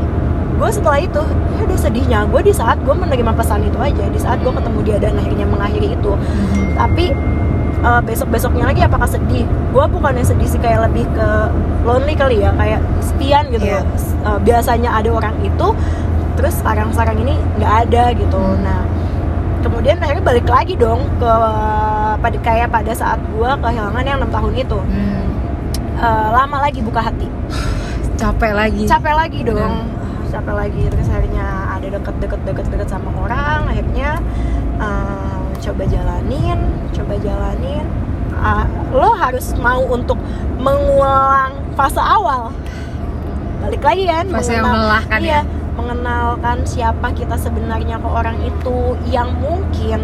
[0.62, 1.21] gue setelah itu
[1.58, 4.80] ya udah sedihnya gue di saat gue menerima pesan itu aja di saat gue ketemu
[4.86, 6.12] dia dan akhirnya mengakhiri itu.
[6.13, 6.78] Mhm.
[6.78, 7.06] tapi
[8.06, 9.41] besok besoknya lagi apakah sedih?
[9.74, 11.30] Gue bukannya sedih sih kayak lebih ke
[11.82, 13.82] lonely kali ya kayak sepian gitu Iya.
[14.21, 15.67] Eh, biasanya ada orang itu
[16.38, 18.38] terus sekarang sekarang ini nggak ada gitu.
[18.38, 18.62] Hmm.
[18.62, 18.86] nah
[19.65, 21.34] kemudian akhirnya balik lagi dong ke
[22.21, 24.78] pada kayak pada saat gua kehilangan yang enam tahun itu.
[24.78, 25.26] Hmm.
[25.97, 27.26] Eh, lama lagi buka hati.
[28.21, 28.86] Capek lagi.
[28.86, 30.01] Capek lagi dong
[30.32, 33.67] capek lagi terus akhirnya ada deket deket deket deket sama orang.
[33.67, 34.17] Akhirnya
[34.80, 36.60] eh, coba jalanin
[36.96, 37.86] coba jalanin.
[38.41, 40.17] Ah, lo harus mau untuk
[40.58, 42.50] mengulang fase awal.
[43.62, 45.41] Balik lagi kan Fase yang mengenal- melelahkan iya, ya.
[45.78, 48.98] mengenalkan siapa kita sebenarnya ke orang itu.
[49.06, 50.00] Yang mungkin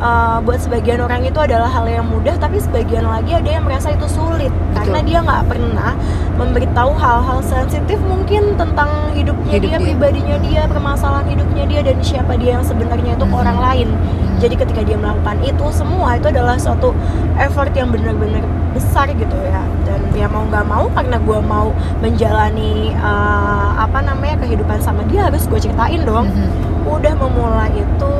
[0.00, 3.90] eh, buat sebagian orang itu adalah hal yang mudah tapi sebagian lagi ada yang merasa
[3.90, 5.92] itu sulit karena dia nggak pernah
[6.34, 9.86] memberitahu hal-hal sensitif mungkin tentang hidupnya Hidup dia, dia.
[9.86, 13.40] pribadinya dia permasalahan hidupnya dia dan siapa dia yang sebenarnya itu ke Mhm.
[13.40, 13.88] orang lain
[14.36, 16.96] jadi ketika dia melakukan itu semua itu adalah suatu
[17.36, 21.68] effort yang benar-benar besar gitu ya dan ya mau nggak mau karena gue mau
[22.00, 26.48] menjalani eh, apa namanya kehidupan sama dia harus gue ceritain dong Mhm.
[26.88, 28.14] udah memulai itu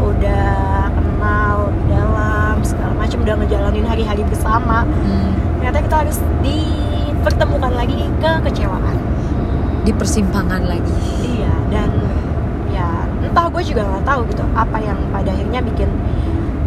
[0.00, 0.50] udah
[0.90, 4.86] kenal lebih dalam segala macam udah ngejalanin hari-hari bersama.
[4.86, 5.34] Hmm.
[5.58, 8.96] ternyata kita harus dipertemukan lagi ke kecewaan
[9.82, 10.94] di persimpangan lagi.
[11.18, 11.90] Iya dan
[12.70, 12.86] ya
[13.20, 15.90] entah gue juga nggak tahu gitu apa yang pada akhirnya bikin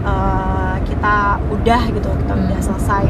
[0.04, 2.44] eh, kita udah gitu kita Hmm.
[2.44, 3.06] udah selesai.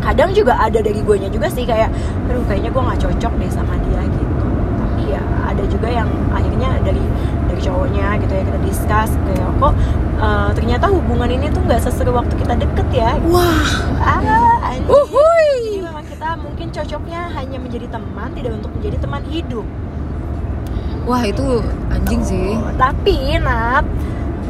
[0.00, 1.92] Kadang juga ada dari gue juga sih kayak
[2.32, 4.46] aduh kayaknya gue nggak cocok deh sama dia gitu
[4.80, 7.04] tapi ya ada juga yang akhirnya dari
[7.52, 9.74] dari cowoknya gitu ya kita discuss kayak kok
[10.18, 13.10] eh, ternyata hubungan ini tuh nggak seseru waktu kita deket ya?
[13.24, 13.66] Wah.
[13.96, 19.66] Ah Jadi memang kita mungkin cocoknya hanya menjadi teman tidak untuk menjadi teman hidup.
[21.06, 22.58] Wah itu anjing sih.
[22.58, 23.86] Oh, tapi Nat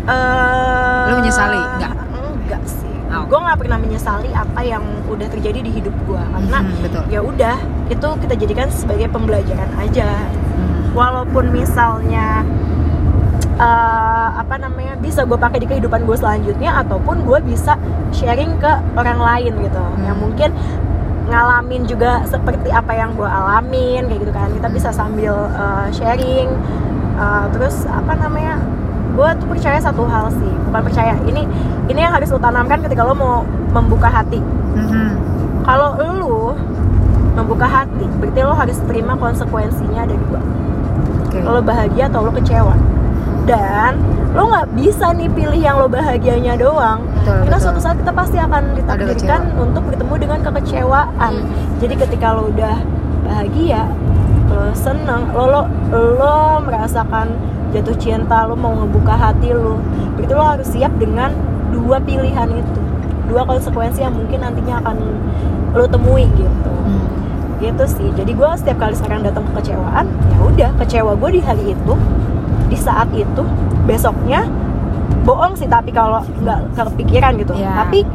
[0.06, 1.60] eh Lo menyesali?
[1.76, 1.92] Nggak?
[2.16, 2.94] enggak sih.
[3.06, 3.22] Oh.
[3.22, 7.02] gue nggak pernah menyesali apa yang udah terjadi di hidup gue karena Mhm, betul.
[7.06, 10.08] ya udah itu kita jadikan sebagai pembelajaran aja.
[10.56, 10.96] Hmm.
[10.96, 12.40] walaupun misalnya
[13.56, 17.76] eh, apa namanya bisa gue pakai di kehidupan gue selanjutnya ataupun gue bisa
[18.12, 19.84] sharing ke orang lain gitu.
[20.04, 20.22] Yang Hmm.
[20.22, 20.50] mungkin
[21.26, 24.48] ngalamin juga seperti apa yang gue alamin kayak gitu kan.
[24.52, 26.48] Kita bisa sambil eh, sharing.
[27.16, 28.60] Eh, terus apa namanya
[29.16, 30.52] gue tuh percaya satu hal sih.
[30.68, 31.48] Bukan percaya ini
[31.88, 33.40] ini yang harus lo tanamkan ketika lo mau
[33.72, 34.40] membuka hati.
[34.76, 35.08] Mhm.
[35.64, 36.52] kalau lo
[37.34, 40.42] membuka hati berarti lo harus terima konsekuensinya dari gue
[41.42, 42.76] lo bahagia atau lo kecewa
[43.46, 43.94] dan
[44.34, 47.00] lo nggak bisa nih pilih yang lo bahagianya doang.
[47.22, 47.64] Betul, karena betul.
[47.64, 51.32] suatu saat kita pasti akan ditakdirkan untuk bertemu dengan kekecewaan.
[51.40, 51.78] Hmm.
[51.80, 52.76] jadi ketika lo udah
[53.24, 53.86] bahagia
[54.50, 57.34] lo seneng lo lo lo merasakan
[57.74, 59.78] jatuh cinta lo mau ngebuka hati lo
[60.14, 61.32] berarti lo harus siap dengan
[61.70, 62.80] dua pilihan itu.
[63.26, 64.96] Dua konsekuensi yang mungkin nantinya akan
[65.74, 66.74] lo temui gitu.
[66.82, 67.06] Hmm.
[67.62, 68.08] gitu sih.
[68.12, 71.94] Jadi gue setiap kali sekarang datang ke kecewaan ya udah kecewa gue di hari itu
[72.66, 73.42] di saat itu
[73.86, 74.46] besoknya
[75.26, 77.54] bohong sih tapi kalau nggak kepikiran gitu.
[77.58, 77.82] Ya.
[77.82, 78.06] tapi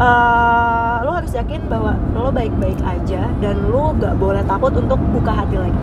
[0.00, 5.32] eh, lo harus yakin bahwa lo baik-baik aja dan lo nggak boleh takut untuk buka
[5.32, 5.80] hati lagi.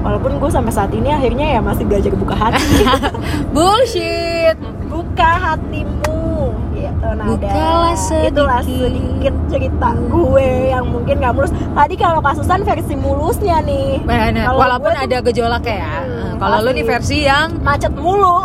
[0.00, 2.88] Walaupun gue sampai saat ini akhirnya ya masih belajar buka hati.
[3.54, 4.56] Bullshit.
[4.88, 8.88] Buka hatimu gitu nah Bukalah itulah sedikit.
[8.88, 14.46] sedikit cerita gue yang mungkin nggak mulus tadi kalau kasusan versi mulusnya nih Benar.
[14.46, 18.44] Kalau walaupun gue tuh- ada gejolak ya Hmm, kalau lu nih versi yang macet mulu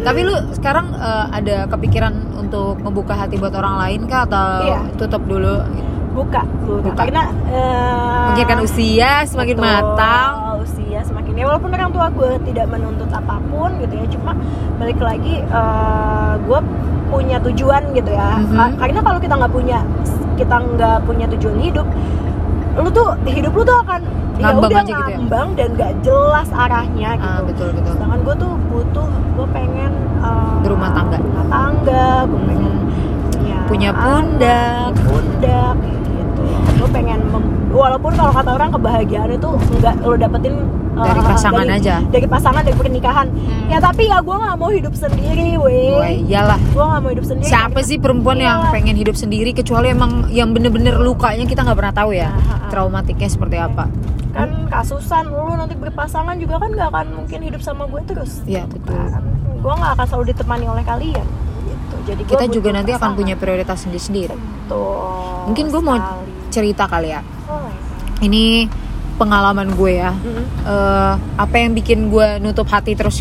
[0.00, 4.78] tapi lu sekarang eh, ada kepikiran untuk membuka hati buat orang lain kah atau Iya.
[4.96, 5.60] tutup dulu
[6.10, 6.96] buka buka, Buka.
[6.98, 12.30] karena eh, mungkin kan usia semakin betul, matang usia semakin ya walaupun orang tua gue
[12.44, 14.32] tidak menuntut apa pun gitu ya cuma
[14.76, 16.60] balik lagi eh, gue
[17.06, 18.54] punya tujuan gitu ya Mhm.
[18.54, 19.78] Ka- karena kalau kita nggak punya
[20.34, 21.86] kita nggak punya tujuan hidup
[22.76, 24.00] lu tuh hidup lu tuh akan
[24.36, 25.06] ya Ngambang udah aja gitu ya?
[25.12, 29.92] ngambang dan nggak jelas arahnya gitu ah, betul betul sedangkan gue tuh butuh gue pengen
[30.18, 31.16] eh, Berumah tangga.
[31.18, 32.72] berumah tangga gue pengen
[33.42, 34.90] ya, Punya anak, pundak.
[34.96, 36.42] punya pundak gitu
[36.78, 37.20] gue pengen
[37.70, 40.54] walaupun kalau kata orang kebahagiaan itu nggak lo dapetin
[41.00, 41.94] Dari pasangan dari- aja.
[42.04, 43.26] dari pasangan dari pernikahan.
[43.26, 43.66] Hmm.
[43.66, 46.20] ya tapi ya gue nggak mau hidup sendiri weh.
[46.22, 46.58] Iyalah.
[46.70, 47.48] Gue nggak mau hidup sendiri.
[47.48, 48.72] Siapa sih perempuan yang Iya.
[48.72, 52.52] pengen hidup sendiri kecuali emang yang bener-bener lukanya kita nggak pernah tahu ya Ah, ah,
[52.58, 52.68] ah.
[52.68, 53.84] traumatiknya seperti apa.
[54.30, 58.42] Kan kasusan lu nanti berpasangan juga kan nggak akan mungkin hidup sama gue terus.
[58.44, 58.94] Iya betul.
[58.94, 59.22] Kan
[59.56, 61.26] gue nggak akan selalu ditemani oleh kalian
[61.62, 61.96] gitu.
[62.06, 64.96] Jadi kita juga nanti akan punya prioritas sendiri-sendiri Betul
[65.42, 65.98] mungkin gue mau
[66.48, 67.20] cerita kali ya.
[68.20, 68.68] Ini
[69.20, 70.44] pengalaman gue ya Mm-mm.
[70.62, 73.20] Eh, apa yang bikin gue nutup hati terus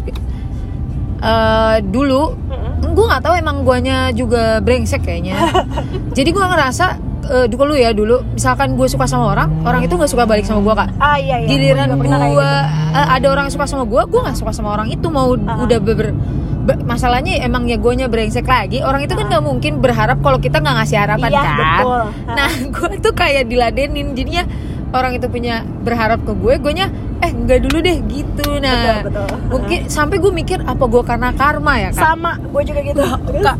[1.19, 2.95] Eh, dulu Mm-mm.
[2.95, 5.35] gue nggak tahu emang guanya juga brengsek kayaknya
[6.17, 6.85] jadi gue ngerasa
[7.27, 10.63] eh, dulu ya dulu misalkan gue suka sama orang orang itu nggak suka balik sama
[10.63, 12.95] gue kak ah iya iya giliran gue gitu.
[12.95, 15.59] eh, ada orang yang suka sama gue gue nggak suka sama orang itu mau Ah.
[15.59, 16.15] udah beber
[16.61, 20.63] be- masalahnya emang ya gue brengsek lagi orang itu kan nggak mungkin berharap kalau kita
[20.63, 21.35] nggak ngasih harapan Ah.
[21.35, 22.03] Iya, kan betul.
[22.31, 24.47] nah gue tuh kayak diladenin jadinya
[24.89, 26.87] orang itu punya berharap ke gue gue nya
[27.19, 28.47] eh nggak dulu deh gitu.
[28.57, 29.27] Nah Betul, betul.
[29.51, 32.01] mungkin sampai gue mikir apa gue karena karma ya kak?
[32.01, 33.03] Sama gue juga gitu.
[33.27, 33.43] Terus?
[33.43, 33.57] Kak,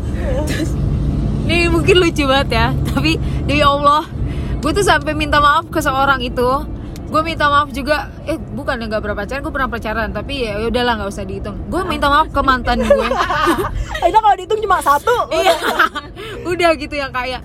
[1.46, 4.06] ini mungkin lucu banget ya tapi demi Allah
[4.60, 6.48] gue tuh sampai minta maaf ke seorang itu.
[7.10, 10.62] Gue minta maaf juga eh bukan ya nggak pernah pacaran gue pernah pacaran tapi ya
[10.62, 11.56] udahlah nggak usah dihitung.
[11.66, 13.08] Gue minta maaf ke mantan gue.
[14.06, 15.26] Itu kalau dihitung cuma satu.
[15.34, 15.54] Iya.
[16.54, 17.42] Udah gitu yang kayak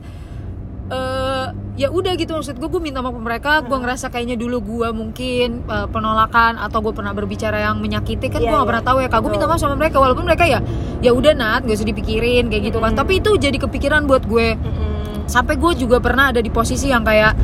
[0.85, 1.45] eh
[1.75, 4.87] ya udah gitu maksud gue gue minta maaf ke mereka gue ngerasa kayaknya dulu gue
[4.95, 8.69] mungkin eh, penolakan atau gue pernah berbicara yang menyakiti kan Iya, gue gak iya.
[8.71, 10.63] pernah tahu ya kak gue minta maaf sama mereka walaupun mereka ya
[11.03, 14.55] ya udah nat gak usah dipikirin kayak gitu kan tapi itu jadi kepikiran buat gue
[14.55, 15.27] Mm-mm.
[15.27, 17.35] sampai gue juga pernah ada di posisi yang kayak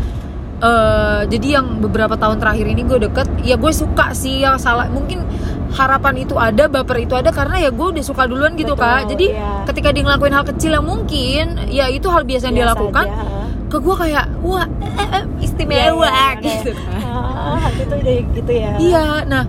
[0.61, 4.85] eh jadi yang beberapa tahun terakhir ini gue deket ya gue suka sih yang salah
[4.87, 5.25] mungkin
[5.73, 9.09] harapan itu ada baper itu ada karena ya gue udah suka duluan gitu Betul, kak
[9.09, 9.51] jadi iya.
[9.65, 13.05] ketika dia ngelakuin hal kecil yang mungkin ya itu hal biasa yang dia Biasa lakukan
[13.09, 13.40] aja.
[13.71, 16.99] Ke gue kayak wah eh, eh, istimewa Iya, iya, iya, gitu kan.
[17.41, 18.71] Ah, hati tuh udah gitu ya.
[18.77, 19.43] Iya nah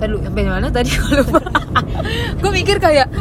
[0.00, 0.88] tadi lu sampai mana tadi?
[0.96, 1.36] Gue lupa.
[2.40, 3.12] Gue mikir kayak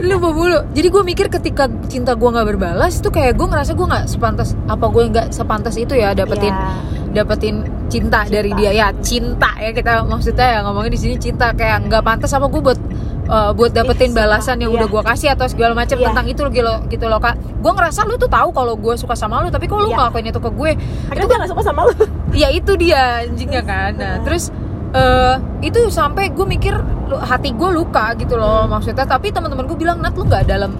[0.00, 3.86] lupa mulu jadi gue mikir ketika cinta gue nggak berbalas itu kayak gue ngerasa gue
[3.86, 6.54] nggak sepantas apa gue nggak sepantas itu ya dapetin
[7.12, 7.28] Iya.
[7.28, 7.56] dapetin
[7.92, 8.72] cinta, dari dia.
[8.72, 11.52] Ya cinta ya kita maksudnya ya ngomongin di sini cinta.
[11.52, 12.80] Kayak nggak pantas apa gue buat
[13.28, 14.78] uh, buat dapetin Ih, balasan yang iya.
[14.82, 16.06] udah gue kasih atau segala macam Iya.
[16.10, 19.14] tentang itu gitu loh gitu loh kak gue ngerasa lu tuh tahu kalau gue suka
[19.14, 19.96] sama lu tapi kok lu Iya.
[19.98, 20.70] ngelakuin itu ke gue
[21.10, 21.94] Akhirnya gue gak suka sama lu
[22.42, 24.50] ya itu dia anjingnya kan nah terus
[24.92, 26.74] eh itu sampai gue mikir
[27.12, 30.76] hati gue luka gitu loh maksudnya tapi teman-teman gue bilang nat lu nggak dalam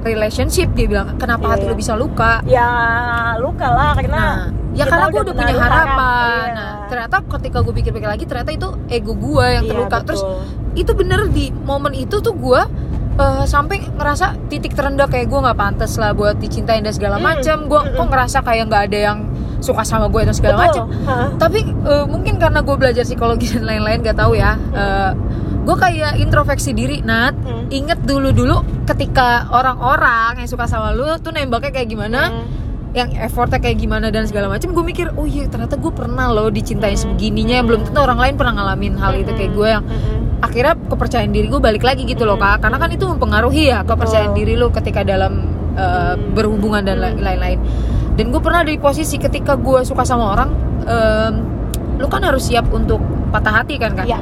[0.00, 1.80] relationship dia bilang kenapa Iya, hati lu iya.
[1.80, 2.68] bisa luka Ya
[3.36, 4.36] luka lah karena nah
[4.70, 6.54] ya karena gue udah punya harap, harapan iya.
[6.54, 10.38] nah ternyata ketika gue pikir-pikir lagi ternyata itu ego gue yang Iya, terluka terus betul.
[10.78, 12.60] Itu bener di momen itu tuh gue
[13.18, 17.66] eh, sampai ngerasa titik terendah kayak gue nggak pantas lah buat dicintain dan segala macam.
[17.66, 19.18] Gue kok ngerasa kayak nggak ada yang
[19.60, 20.88] suka sama gue dan segala macam.
[21.36, 24.56] Tapi eh, mungkin karena gue belajar psikologi dan lain-lain gak tahu ya.
[25.60, 27.36] Gue kayak introspeksi diri Nat.
[27.36, 27.68] Hmm.
[27.70, 32.32] inget dulu dulu ketika orang-orang yang suka sama lu tuh nembaknya kayak gimana.
[32.32, 32.46] Hmm.
[32.90, 36.48] Yang effortnya kayak gimana dan segala macam gue mikir oh iya ternyata gue pernah loh
[36.48, 37.02] dicintai Hmm.
[37.06, 40.42] sebegininya yang belum tentu orang lain pernah ngalamin hal itu kayak gue yang Mm-mm.
[40.42, 42.50] akhirnya kepercayaan diri gue balik lagi gitu loh Hmm.
[42.50, 46.34] kak karena kan itu mempengaruhi ya kepercayaan diri lu ketika dalam uh, Hmm.
[46.34, 47.22] berhubungan dan la- Hmm.
[47.22, 47.58] lain-lain
[48.12, 50.50] dan gue pernah ada di posisi ketika gue suka sama orang
[50.82, 51.32] em,
[51.94, 52.98] lu kan harus siap untuk
[53.30, 54.18] patah hati kan kan Iya.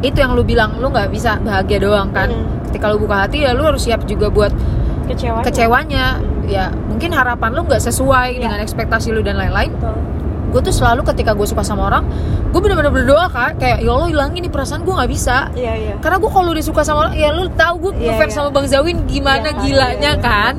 [0.00, 2.70] itu yang lu bilang lu nggak bisa bahagia doang kan Hmm.
[2.70, 4.54] ketika lu buka hati ya lu harus siap juga buat
[5.04, 5.42] Kecewa.
[5.42, 8.40] kecewanya ya mungkin harapan lu nggak sesuai Iya.
[8.42, 9.70] dengan ekspektasi lu dan lain-lain
[10.52, 12.04] gue tuh selalu ketika gue suka sama orang
[12.52, 15.94] gue bener-bener berdoa kak kayak ya Allah hilangin nih perasaan gue nggak bisa Iya iya.
[15.98, 18.36] karena gue kalau udah suka sama orang ya lu tahu gue Iya, ngefans iya.
[18.36, 20.20] sama bang Zawin gimana Iya, gilanya iya, iya.
[20.20, 20.54] kan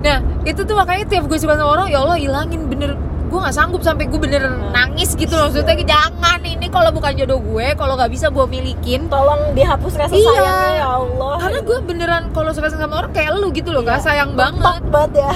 [0.00, 2.96] nah itu tuh makanya tiap gue suka sama orang ya Allah hilangin bener
[3.30, 7.38] gue nggak sanggup sampai gue bener nangis gitu loh maksudnya jangan ini kalau bukan jodoh
[7.38, 10.26] gue kalau nggak bisa gue milikin Tolong dihapus rasa Iya.
[10.26, 11.34] sayangnya ya Allah.
[11.38, 13.96] karena gue beneran kalau suka sama orang kayak lu gitu loh Iya.
[13.96, 15.32] sayang banget Mentok banget ya.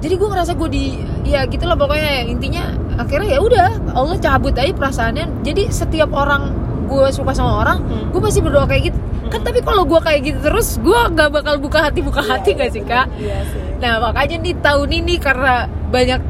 [0.00, 0.84] jadi gue ngerasa gue di
[1.24, 2.62] ya gitu loh pokoknya intinya
[2.94, 8.08] akhirnya ya udah Allah cabut aja perasaannya jadi setiap orang gue suka sama orang Hmm.
[8.08, 11.56] gue pasti berdoa kayak gitu kan tapi kalau gue kayak gitu terus gue gak bakal
[11.56, 13.80] buka hati buka hati gak sih kak Iya sih.
[13.80, 16.20] nah makanya nih tahun ini karena banyak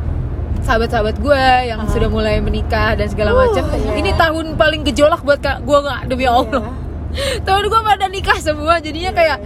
[0.65, 1.87] sahabat-sahabat gue yang Ah.
[1.87, 3.93] sudah mulai menikah dan segala Uh, macam iya.
[3.95, 6.73] ini tahun paling gejolak buat kak gue nggak demi Allah
[7.47, 9.39] tahun gue pada nikah semua jadinya kayak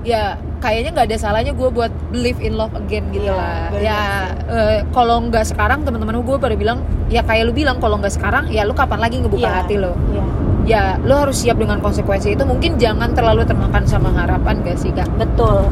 [0.00, 3.80] ya kayaknya nggak ada salahnya gue buat believe in love again gitu Iya, lah bener
[3.82, 4.00] ya
[4.46, 6.78] eh, kalau nggak sekarang teman-teman gue pada bilang
[7.08, 9.56] ya kayak lu bilang kalau nggak sekarang ya lu kapan lagi ngebuka Iya.
[9.58, 10.24] hati lo Iya.
[10.62, 14.88] ya lu harus siap dengan konsekuensi itu mungkin jangan terlalu termakan sama harapan gak sih
[14.90, 15.68] kak Betul.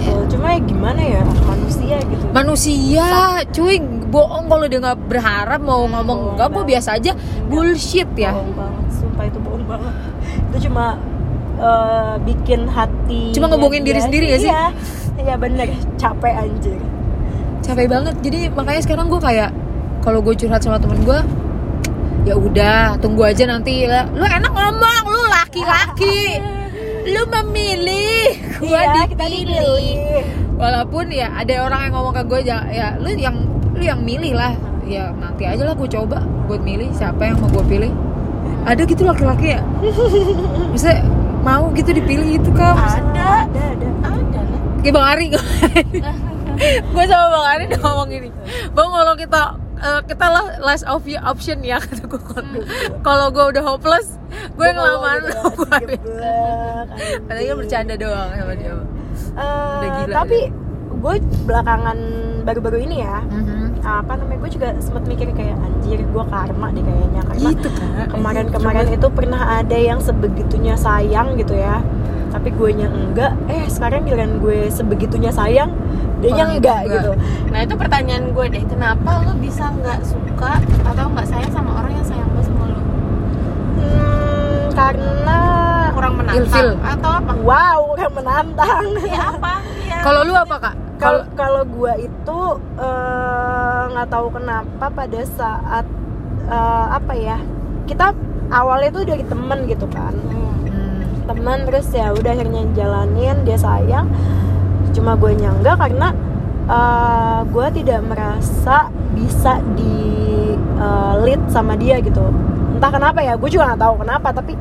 [0.00, 0.22] Betul.
[0.32, 2.24] Cuma ya gimana ya manusia gitu.
[2.32, 3.06] manusia
[3.52, 3.76] cuy
[4.08, 6.68] bohong kalau dia nggak berharap mau ngomong bohong enggak banget.
[6.72, 7.12] biasa aja
[7.46, 8.84] bullshit ya Bohong banget.
[8.90, 9.94] Sumpah itu bohong banget.
[10.50, 10.96] Itu cuma
[11.60, 13.36] eh, bikin hati.
[13.36, 14.50] Cuma ngebohongin diri sendiri ya sih?
[14.50, 14.64] Iya.
[15.20, 15.68] Iya bener.
[16.00, 16.80] Capek anjir.
[17.60, 19.52] capek banget jadi makanya sekarang gue kayak
[20.00, 21.18] kalau gue curhat sama temen gue
[22.24, 26.40] ya udah tunggu aja nanti lah lu enak ngomong lu laki-laki
[27.06, 28.36] lu memilih.
[28.60, 29.56] Iya, kita dipilih.
[29.56, 30.24] dipilih.
[30.60, 33.36] walaupun ya ada orang yang ngomong ke gue ya, lu yang
[33.72, 34.52] lu yang milih lah.
[34.84, 37.92] Ya nanti aja lah gue coba buat milih siapa yang mau gue pilih.
[38.68, 39.60] Ada gitu laki-laki ya?
[40.74, 41.00] Bisa
[41.40, 43.88] mau gitu dipilih itu kan ada Ada ada.
[44.12, 44.40] ada.
[44.44, 45.26] Lah kayak bang Ari
[46.92, 48.28] gue sama bang Ari udah ngomong gini
[48.72, 49.42] bang kalau kita
[49.80, 52.20] eh, kita lah last of your option ya kata gue
[53.00, 54.16] kalau gue udah hopeless
[54.52, 54.68] gue
[55.70, 55.96] Ari
[57.26, 58.72] Padahal dia bercanda doang sama dia.
[59.34, 60.38] Udah gila tapi
[60.92, 61.14] gue
[61.44, 61.98] belakangan
[62.44, 63.69] baru-baru ini ya Mhm.
[63.82, 68.06] Apa namanya gue juga sempat mikir kayak anjir gue karma deh kayaknya karena Gitu, Kak.
[68.10, 71.80] kemarin-kemarin itu pernah ada yang sebegitunya sayang gitu ya
[72.28, 75.74] tapi gue nya enggak eh sekarang giliran gue sebegitunya sayang
[76.20, 76.94] dia nya itu enggak enggak.
[76.94, 77.10] gitu
[77.48, 80.52] Nah itu pertanyaan gue deh, kenapa lo bisa nggak suka
[80.84, 82.78] atau nggak sayang sama orang yang sayang banget sama lo?
[83.76, 85.40] hmm, karena
[85.90, 86.68] Kurang Ilfil.
[86.70, 87.32] menantang atau apa?
[87.40, 89.52] wow yang menantang Ya apa?
[89.82, 89.98] Ya.
[90.00, 92.38] kalau lu apa kak kalau kalau gue itu
[92.76, 95.86] eh, nggak tahu kenapa pada saat
[96.46, 97.38] eh, apa ya
[97.88, 98.12] kita
[98.50, 100.14] awalnya tuh dari temen gitu kan
[100.70, 101.02] Hmm.
[101.26, 104.06] Teman terus ya udah akhirnya jalanin dia sayang
[104.90, 106.10] cuma gue nyangga karena
[106.66, 109.94] uh, gue tidak merasa bisa di
[110.76, 112.22] uh, lead sama dia gitu
[112.74, 114.52] entah kenapa ya gue juga nggak tahu kenapa tapi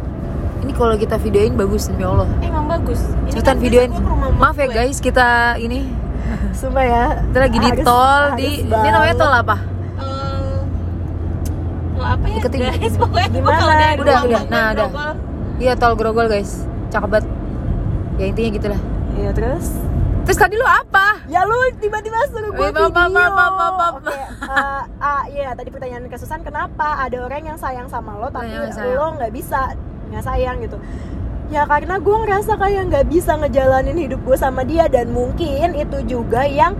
[0.62, 3.02] ini kalau kita videoin bagus demi Allah Eh, emang bagus.
[3.26, 3.90] Ini cepetan kan videoin
[4.38, 4.76] maaf ya gue.
[4.76, 5.90] guys kita ini
[6.52, 8.92] sumpah ya kita lagi di harus- tol harus di ini banget.
[8.92, 9.58] namanya tol apa
[10.00, 10.58] Eh,
[11.94, 12.60] lo apa ya Deketin.
[12.62, 12.94] guys?
[12.96, 13.60] Pokoknya Gimana?
[13.60, 14.18] Udah, udah.
[14.40, 14.88] emak Nah, udah.
[14.88, 15.12] Grogol,
[15.58, 16.52] iya tol grogol guys
[16.90, 17.26] cakep banget
[18.16, 19.66] ya intinya gitulah Iya terus
[20.22, 23.94] terus tadi lu apa ya lu tiba-tiba suruh gue Eh, video maaf, maaf, maaf, maaf.
[23.98, 28.54] Oke, eh, ah, iya tadi pertanyaan kesusahan kenapa ada orang yang sayang sama lo tapi
[28.70, 28.94] sayang.
[28.94, 29.74] lo nggak bisa
[30.08, 30.78] nggak sayang gitu
[31.50, 35.98] ya karena gue ngerasa kayak nggak bisa ngejalanin hidup gue sama dia dan mungkin itu
[36.06, 36.78] juga yang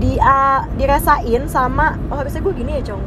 [0.00, 3.02] dia dirasain sama oh harusnya gue gini ya cong?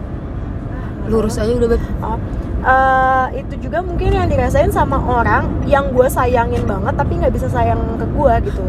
[1.09, 1.81] Lurus aja udah beb.
[2.05, 2.17] Oh,
[2.61, 7.49] eh, itu juga mungkin yang dirasain sama orang yang gue sayangin banget tapi nggak bisa
[7.49, 8.61] sayang ke gue gitu.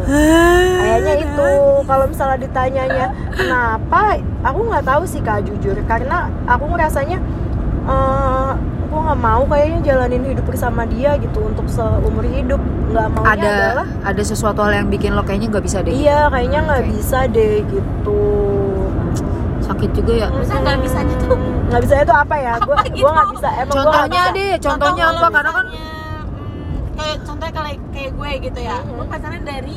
[0.81, 1.51] Kayaknya itu
[1.85, 4.17] kalau misalnya ditanyanya kenapa?
[4.49, 5.77] Aku nggak tahu sih kak jujur.
[5.85, 7.21] Karena aku ngerasanya
[7.85, 8.53] eh
[8.91, 12.59] aku nggak mau kayaknya jalanin hidup bersama dia gitu untuk seumur hidup.
[12.91, 15.95] Nggak maunya ada adalah ada sesuatu hal yang bikin lo kayaknya nggak bisa deh.
[15.95, 16.91] Iya kayaknya nggak Oke.
[16.99, 18.23] bisa deh gitu.
[19.63, 20.29] Sakit juga ya?
[20.35, 21.39] Nggak bisanya tuh.
[21.71, 22.55] Nggak bisa itu apa ya?
[22.59, 23.07] Gue Apa gue gitu?
[23.07, 23.49] nggak bisa.
[23.55, 24.35] Emang gua contohnya bisa.
[24.35, 25.23] deh contohnya Contoh apa?
[25.23, 25.87] Kalau karena kan misalnya,
[26.27, 28.77] hmm, kayak contohnya kayak kayak gue gitu ya.
[28.83, 28.91] Mhm.
[28.91, 29.77] gue pacaran dari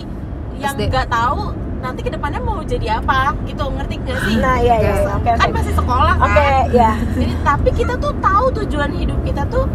[0.57, 1.41] yang nggak tahu
[1.83, 3.35] nanti ke depannya mau jadi apa?
[3.43, 4.35] Gitu ngerti gak sih?
[4.39, 4.93] Nah iya iya.
[4.95, 5.03] Oke.
[5.03, 5.13] iya.
[5.19, 5.55] oke kan oke.
[5.59, 6.25] masih sekolah kan?
[6.31, 9.65] Oke ya jadi tapi kita tuh tahu tujuan hidup kita tuh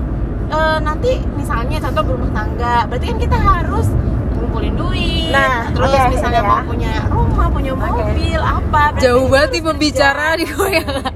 [0.49, 3.87] eh, nanti misalnya contoh berumah tangga berarti kan kita harus
[4.39, 5.31] ngumpulin duit.
[5.35, 6.49] Nah, terus oke, misalnya ya.
[6.49, 10.45] mau punya rumah punya mobil apa berarti jauh banget nih pembicara di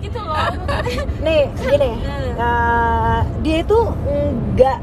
[0.04, 0.46] gitu loh
[1.24, 1.92] nih gini.
[2.32, 3.78] Eh, dia itu
[4.08, 4.80] enggak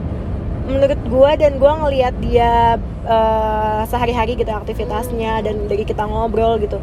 [0.69, 2.77] menurut gua dan gua ngelihat dia
[3.09, 6.77] eh, sehari-hari gitu aktivitasnya dan dari kita ngobrol gitu.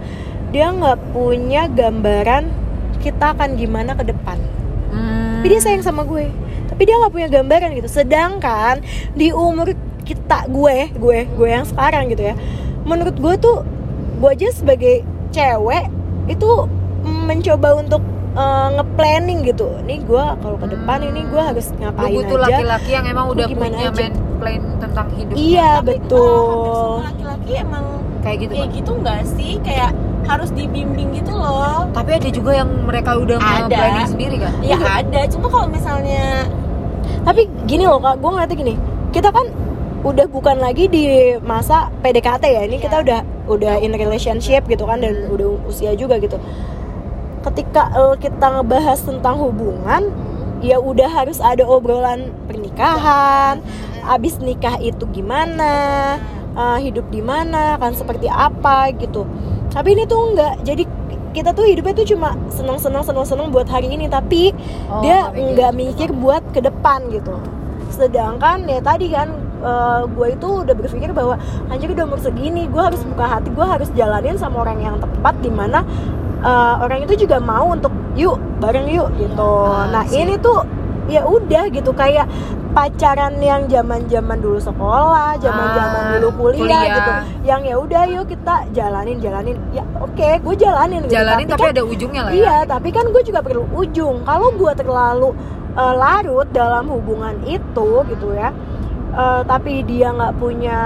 [0.51, 2.51] Dia nggak punya gambaran
[2.99, 4.39] kita akan gimana ke depan.
[4.87, 5.43] Hmm.
[5.43, 6.27] tapi dia sayang sama gue.
[6.67, 7.89] Tapi dia nggak punya gambaran gitu.
[7.91, 8.83] Sedangkan
[9.15, 9.71] di umur
[10.07, 12.39] kita gue gue gue yang sekarang gitu ya
[12.87, 13.67] menurut gue tuh
[14.23, 15.03] gue aja sebagai
[15.35, 15.91] cewek
[16.31, 16.51] itu
[17.03, 18.01] mencoba untuk
[18.37, 19.69] eh, nge-planning gitu.
[19.83, 22.45] Nih gue kalau ke depan ini gue harus Lu ngapain butuh aja.
[22.51, 23.91] laki-laki yang emang Lu udah punya aja?
[23.91, 26.29] main plan tentang hidup iya Tapi, betul.
[26.69, 27.85] semua laki-laki emang
[28.21, 29.53] kayak gitu kayak gitu nggak sih?
[29.61, 29.91] Kayak
[30.27, 31.87] harus dibimbing gitu loh.
[31.91, 33.71] Tapi ada juga yang mereka udah Ada.
[33.71, 35.21] planning sendiri kan ya ada.
[35.27, 36.45] Cuma kalau misalnya
[37.23, 38.19] tapi gini loh kak.
[38.19, 38.75] Gue ngeliatnya gini.
[39.09, 39.47] Kita kan
[40.03, 41.05] udah bukan lagi di
[41.41, 42.63] masa PDKT ya.
[42.63, 42.83] Ini Iya.
[42.83, 46.35] kita udah udah in relationship gitu kan dan udah usia juga gitu
[47.47, 50.11] ketika eh, kita ngebahas tentang hubungan
[50.65, 53.61] ya udah harus ada obrolan pernikahan
[54.07, 55.75] abis nikah itu gimana
[56.55, 59.27] eh, hidup di mana kan seperti apa gitu.
[59.71, 60.85] Tapi ini tuh enggak jadi
[61.37, 64.57] kita tuh hidupnya tuh cuma senang senang senang senang buat hari ini tapi
[64.89, 65.53] Oh, dia nggak mikir.
[65.53, 67.37] nggak mikir buat ke depan gitu.
[67.93, 69.47] Sedangkan ya tadi kan
[70.07, 71.35] gue itu udah berpikir bahwa
[71.69, 75.35] anjir udah umur segini gue harus buka hati gue harus jalanin sama orang yang tepat
[75.43, 75.83] di mana
[76.47, 80.23] eh, orang itu juga mau untuk yuk bareng yuk gitu Ah, nah sih.
[80.23, 80.63] ini tuh
[81.07, 82.27] ya udah gitu kayak
[82.73, 86.83] pacaran yang zaman zaman dulu sekolah zaman zaman Ah, dulu kuliah, kuliah.
[86.93, 87.13] gitu
[87.45, 91.15] yang ya udah yuk kita jalanin jalanin ya oke gue jalanin gitu.
[91.15, 94.17] jalanin tapi, kan- ada ujungnya lah ya Iya, tapi kan gue juga perlu ujung.
[94.23, 95.29] Kalau gue terlalu
[95.73, 98.49] eh, larut dalam hubungan itu gitu ya,
[99.15, 100.79] eh, tapi dia nggak punya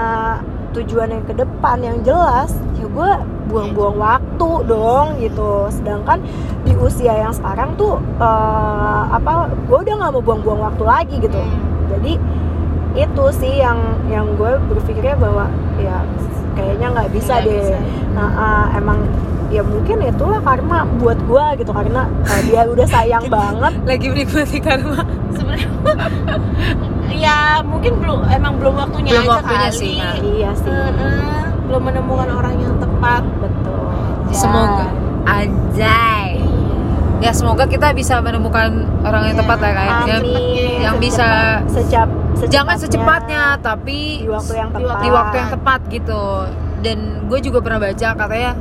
[0.73, 3.11] tujuan yang ke depan yang jelas, ya gue
[3.47, 5.67] buang-buang waktu dong gitu.
[5.69, 6.23] Sedangkan
[6.63, 11.41] di usia yang sekarang tuh eh, apa, gue udah nggak mau buang-buang waktu lagi gitu.
[11.91, 12.13] Jadi
[12.91, 15.47] itu sih yang yang gue berpikirnya bahwa
[15.79, 16.03] ya
[16.53, 17.59] kayaknya nggak bisa Nggak deh.
[17.63, 17.77] bisa.
[18.11, 18.99] Nah, ah, emang
[19.51, 24.59] ya mungkin itulah karma buat gua gitu karena eh, dia udah sayang banget lagi menikmati
[24.59, 25.03] karma
[25.41, 25.69] sebenarnya.
[27.11, 29.77] Ya mungkin belum emang belum waktunya Belum aja waktunya kali.
[29.77, 30.15] sih, Kak.
[30.23, 30.71] iya sih.
[30.71, 31.37] Heeh,
[31.67, 33.21] belum menemukan orang yang tepat.
[33.37, 33.83] Betul.
[34.25, 34.33] Ya.
[34.33, 34.85] semoga.
[35.21, 36.29] Anjay.
[37.21, 38.73] Ya semoga kita bisa menemukan
[39.05, 40.77] orang yang Ya, tepat lah kayak yang, Amin.
[40.81, 41.27] yang bisa
[41.69, 42.09] secap
[42.41, 44.97] jangan secepatnya tapi di waktu yang tepat.
[44.97, 46.23] di waktu yang tepat gitu.
[46.81, 46.97] Dan
[47.29, 48.51] gue juga pernah baca katanya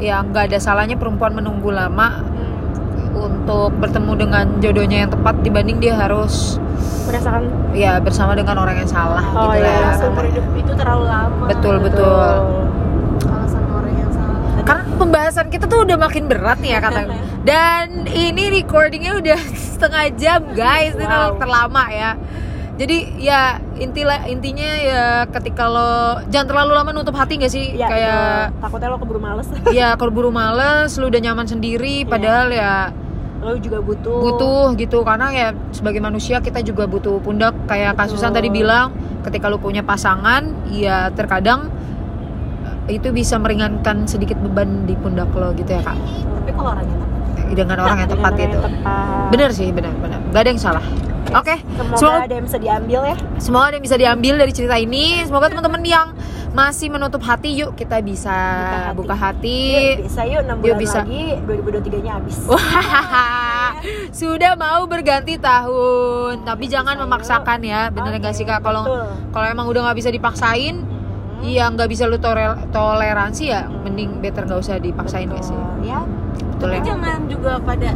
[0.00, 2.24] ya nggak ada salahnya perempuan menunggu lama.
[2.24, 2.41] Hmm.
[3.14, 6.56] Untuk bertemu dengan jodohnya yang tepat dibanding dia harus
[7.02, 7.42] merasakan
[7.72, 9.94] ya bersama dengan orang yang salah Oh, gitu iya, lah.
[9.96, 12.30] seumur hidup itu terlalu lama Betul, betul.
[13.20, 17.18] kalau sama orang yang salah Karena pembahasan kita tuh udah makin berat nih ya katanya.
[17.42, 21.34] Dan ini recordingnya udah setengah jam guys, ini Wow.
[21.36, 22.14] terlama ya.
[22.72, 23.42] Jadi ya
[23.76, 25.92] intilah intinya ya ketika lo
[26.26, 27.74] jangan terlalu lama nutup hati gak sih?
[27.74, 28.60] ya Kayak betul.
[28.60, 32.08] takutnya lo keburu males ya keburu males, lu udah nyaman sendiri, Iya.
[32.08, 32.72] padahal ya
[33.42, 34.18] lo juga butuh.
[34.22, 37.52] Butuh gitu karena ya sebagai manusia kita juga butuh pundak.
[37.66, 38.38] Kayak kasusan Betul.
[38.38, 38.94] tadi bilang
[39.26, 41.68] ketika lu punya pasangan ya terkadang
[42.86, 45.98] eh, itu bisa meringankan sedikit beban di pundak lo gitu ya kak.
[45.98, 47.10] Tapi kalau orangnya tepat.
[47.52, 48.72] Dengan orang yang tepat yang tepat.
[49.34, 50.18] bener sih bener bener.
[50.32, 50.84] Gak ada yang salah.
[51.32, 53.16] Oke semoga semoga ada yang bisa diambil ya.
[53.40, 55.04] Semoga ada yang bisa diambil dari cerita ini.
[55.26, 56.06] Semoga teman-teman yang
[56.52, 58.36] masih menutup hati yuk kita bisa
[58.92, 59.60] buka Buka hati,
[59.96, 61.00] Yuk, bisa yuk 6 Yuk, bulan bisa.
[61.00, 62.36] lagi 2023 nya habis
[64.14, 68.60] sudah mau berganti tahun, tapi jangan Bisa, memaksakan ya, bener nggak sih kak?
[68.60, 69.04] Kalau betul.
[69.32, 70.84] kalau emang udah nggak bisa dipaksain,
[71.42, 72.20] iya nggak bisa lu
[72.68, 75.56] toleransi ya, mending better nggak usah dipaksain nggak sih?
[75.56, 75.82] Betul.
[75.82, 76.00] ya
[76.52, 76.84] Betul tapi ya?
[76.86, 77.90] jangan juga pada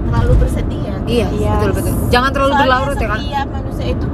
[0.00, 1.52] terlalu bersedih ya Iya, Iya.
[1.58, 1.92] betul betul.
[2.08, 3.18] Jangan terlalu Soalnya berlarut ya kan?
[3.18, 4.06] setiap manusia itu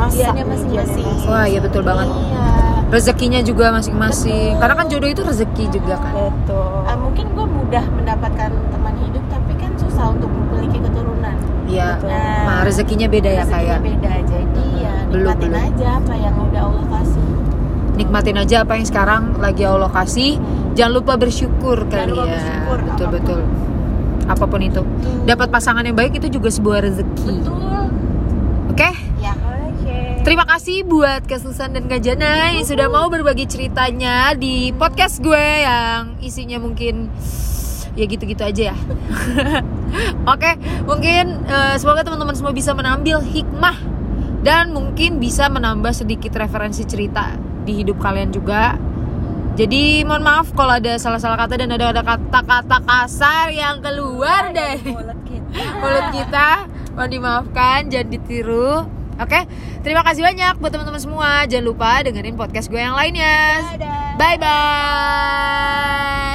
[0.00, 2.08] Masa, masing-masing Wah iya betul banget.
[2.08, 2.48] iya
[2.90, 4.50] Rezekinya juga masing-masing.
[4.50, 4.60] Betul.
[4.60, 6.12] Karena kan jodoh itu rezeki juga kan.
[6.12, 11.88] betul Uh, mungkin gue mudah mendapatkan teman hidup tapi kan susah untuk memiliki keturunan Iya.
[11.96, 12.10] Betul.
[12.42, 13.78] Nah, rezekinya beda ya rezekinya kayak.
[13.80, 15.68] beda jadi ya Belum, nikmatin belum.
[15.70, 17.24] aja apa yang udah Allah kasih
[17.92, 20.40] Nikmatin aja apa yang sekarang lagi Allah kasih.
[20.72, 22.32] Jangan lupa bersyukur Jangan kali lupa ya.
[22.32, 23.14] bersyukur, betul apa pun.
[23.14, 23.40] betul.
[24.26, 24.82] Apa pun itu.
[25.22, 27.34] Dapat pasangan yang baik itu juga sebuah rezeki.
[27.38, 27.84] betul
[28.68, 28.90] Oke?
[29.18, 29.39] ya oke
[30.30, 35.18] Terima kasih buat Kak Susan dan Kak Jana yang sudah mau berbagi ceritanya di podcast
[35.18, 37.10] gue yang isinya mungkin
[37.98, 38.76] ya gitu-gitu aja ya.
[40.30, 40.54] Oke,
[40.86, 43.74] mungkin eh, semoga teman-teman semua bisa menambil hikmah
[44.46, 47.34] dan mungkin bisa menambah sedikit referensi cerita
[47.66, 48.78] di hidup kalian juga.
[49.58, 54.94] Jadi mohon maaf kalau ada salah-salah kata dan ada ada kata-kata kasar yang keluar dari
[54.94, 59.40] mulut kita mohon dimaafkan jangan ditiru oke?
[59.84, 61.44] Terima kasih banyak buat teman-teman semua.
[61.48, 63.60] Jangan lupa dengerin podcast gue yang lainnya.
[64.20, 66.30] Bye bye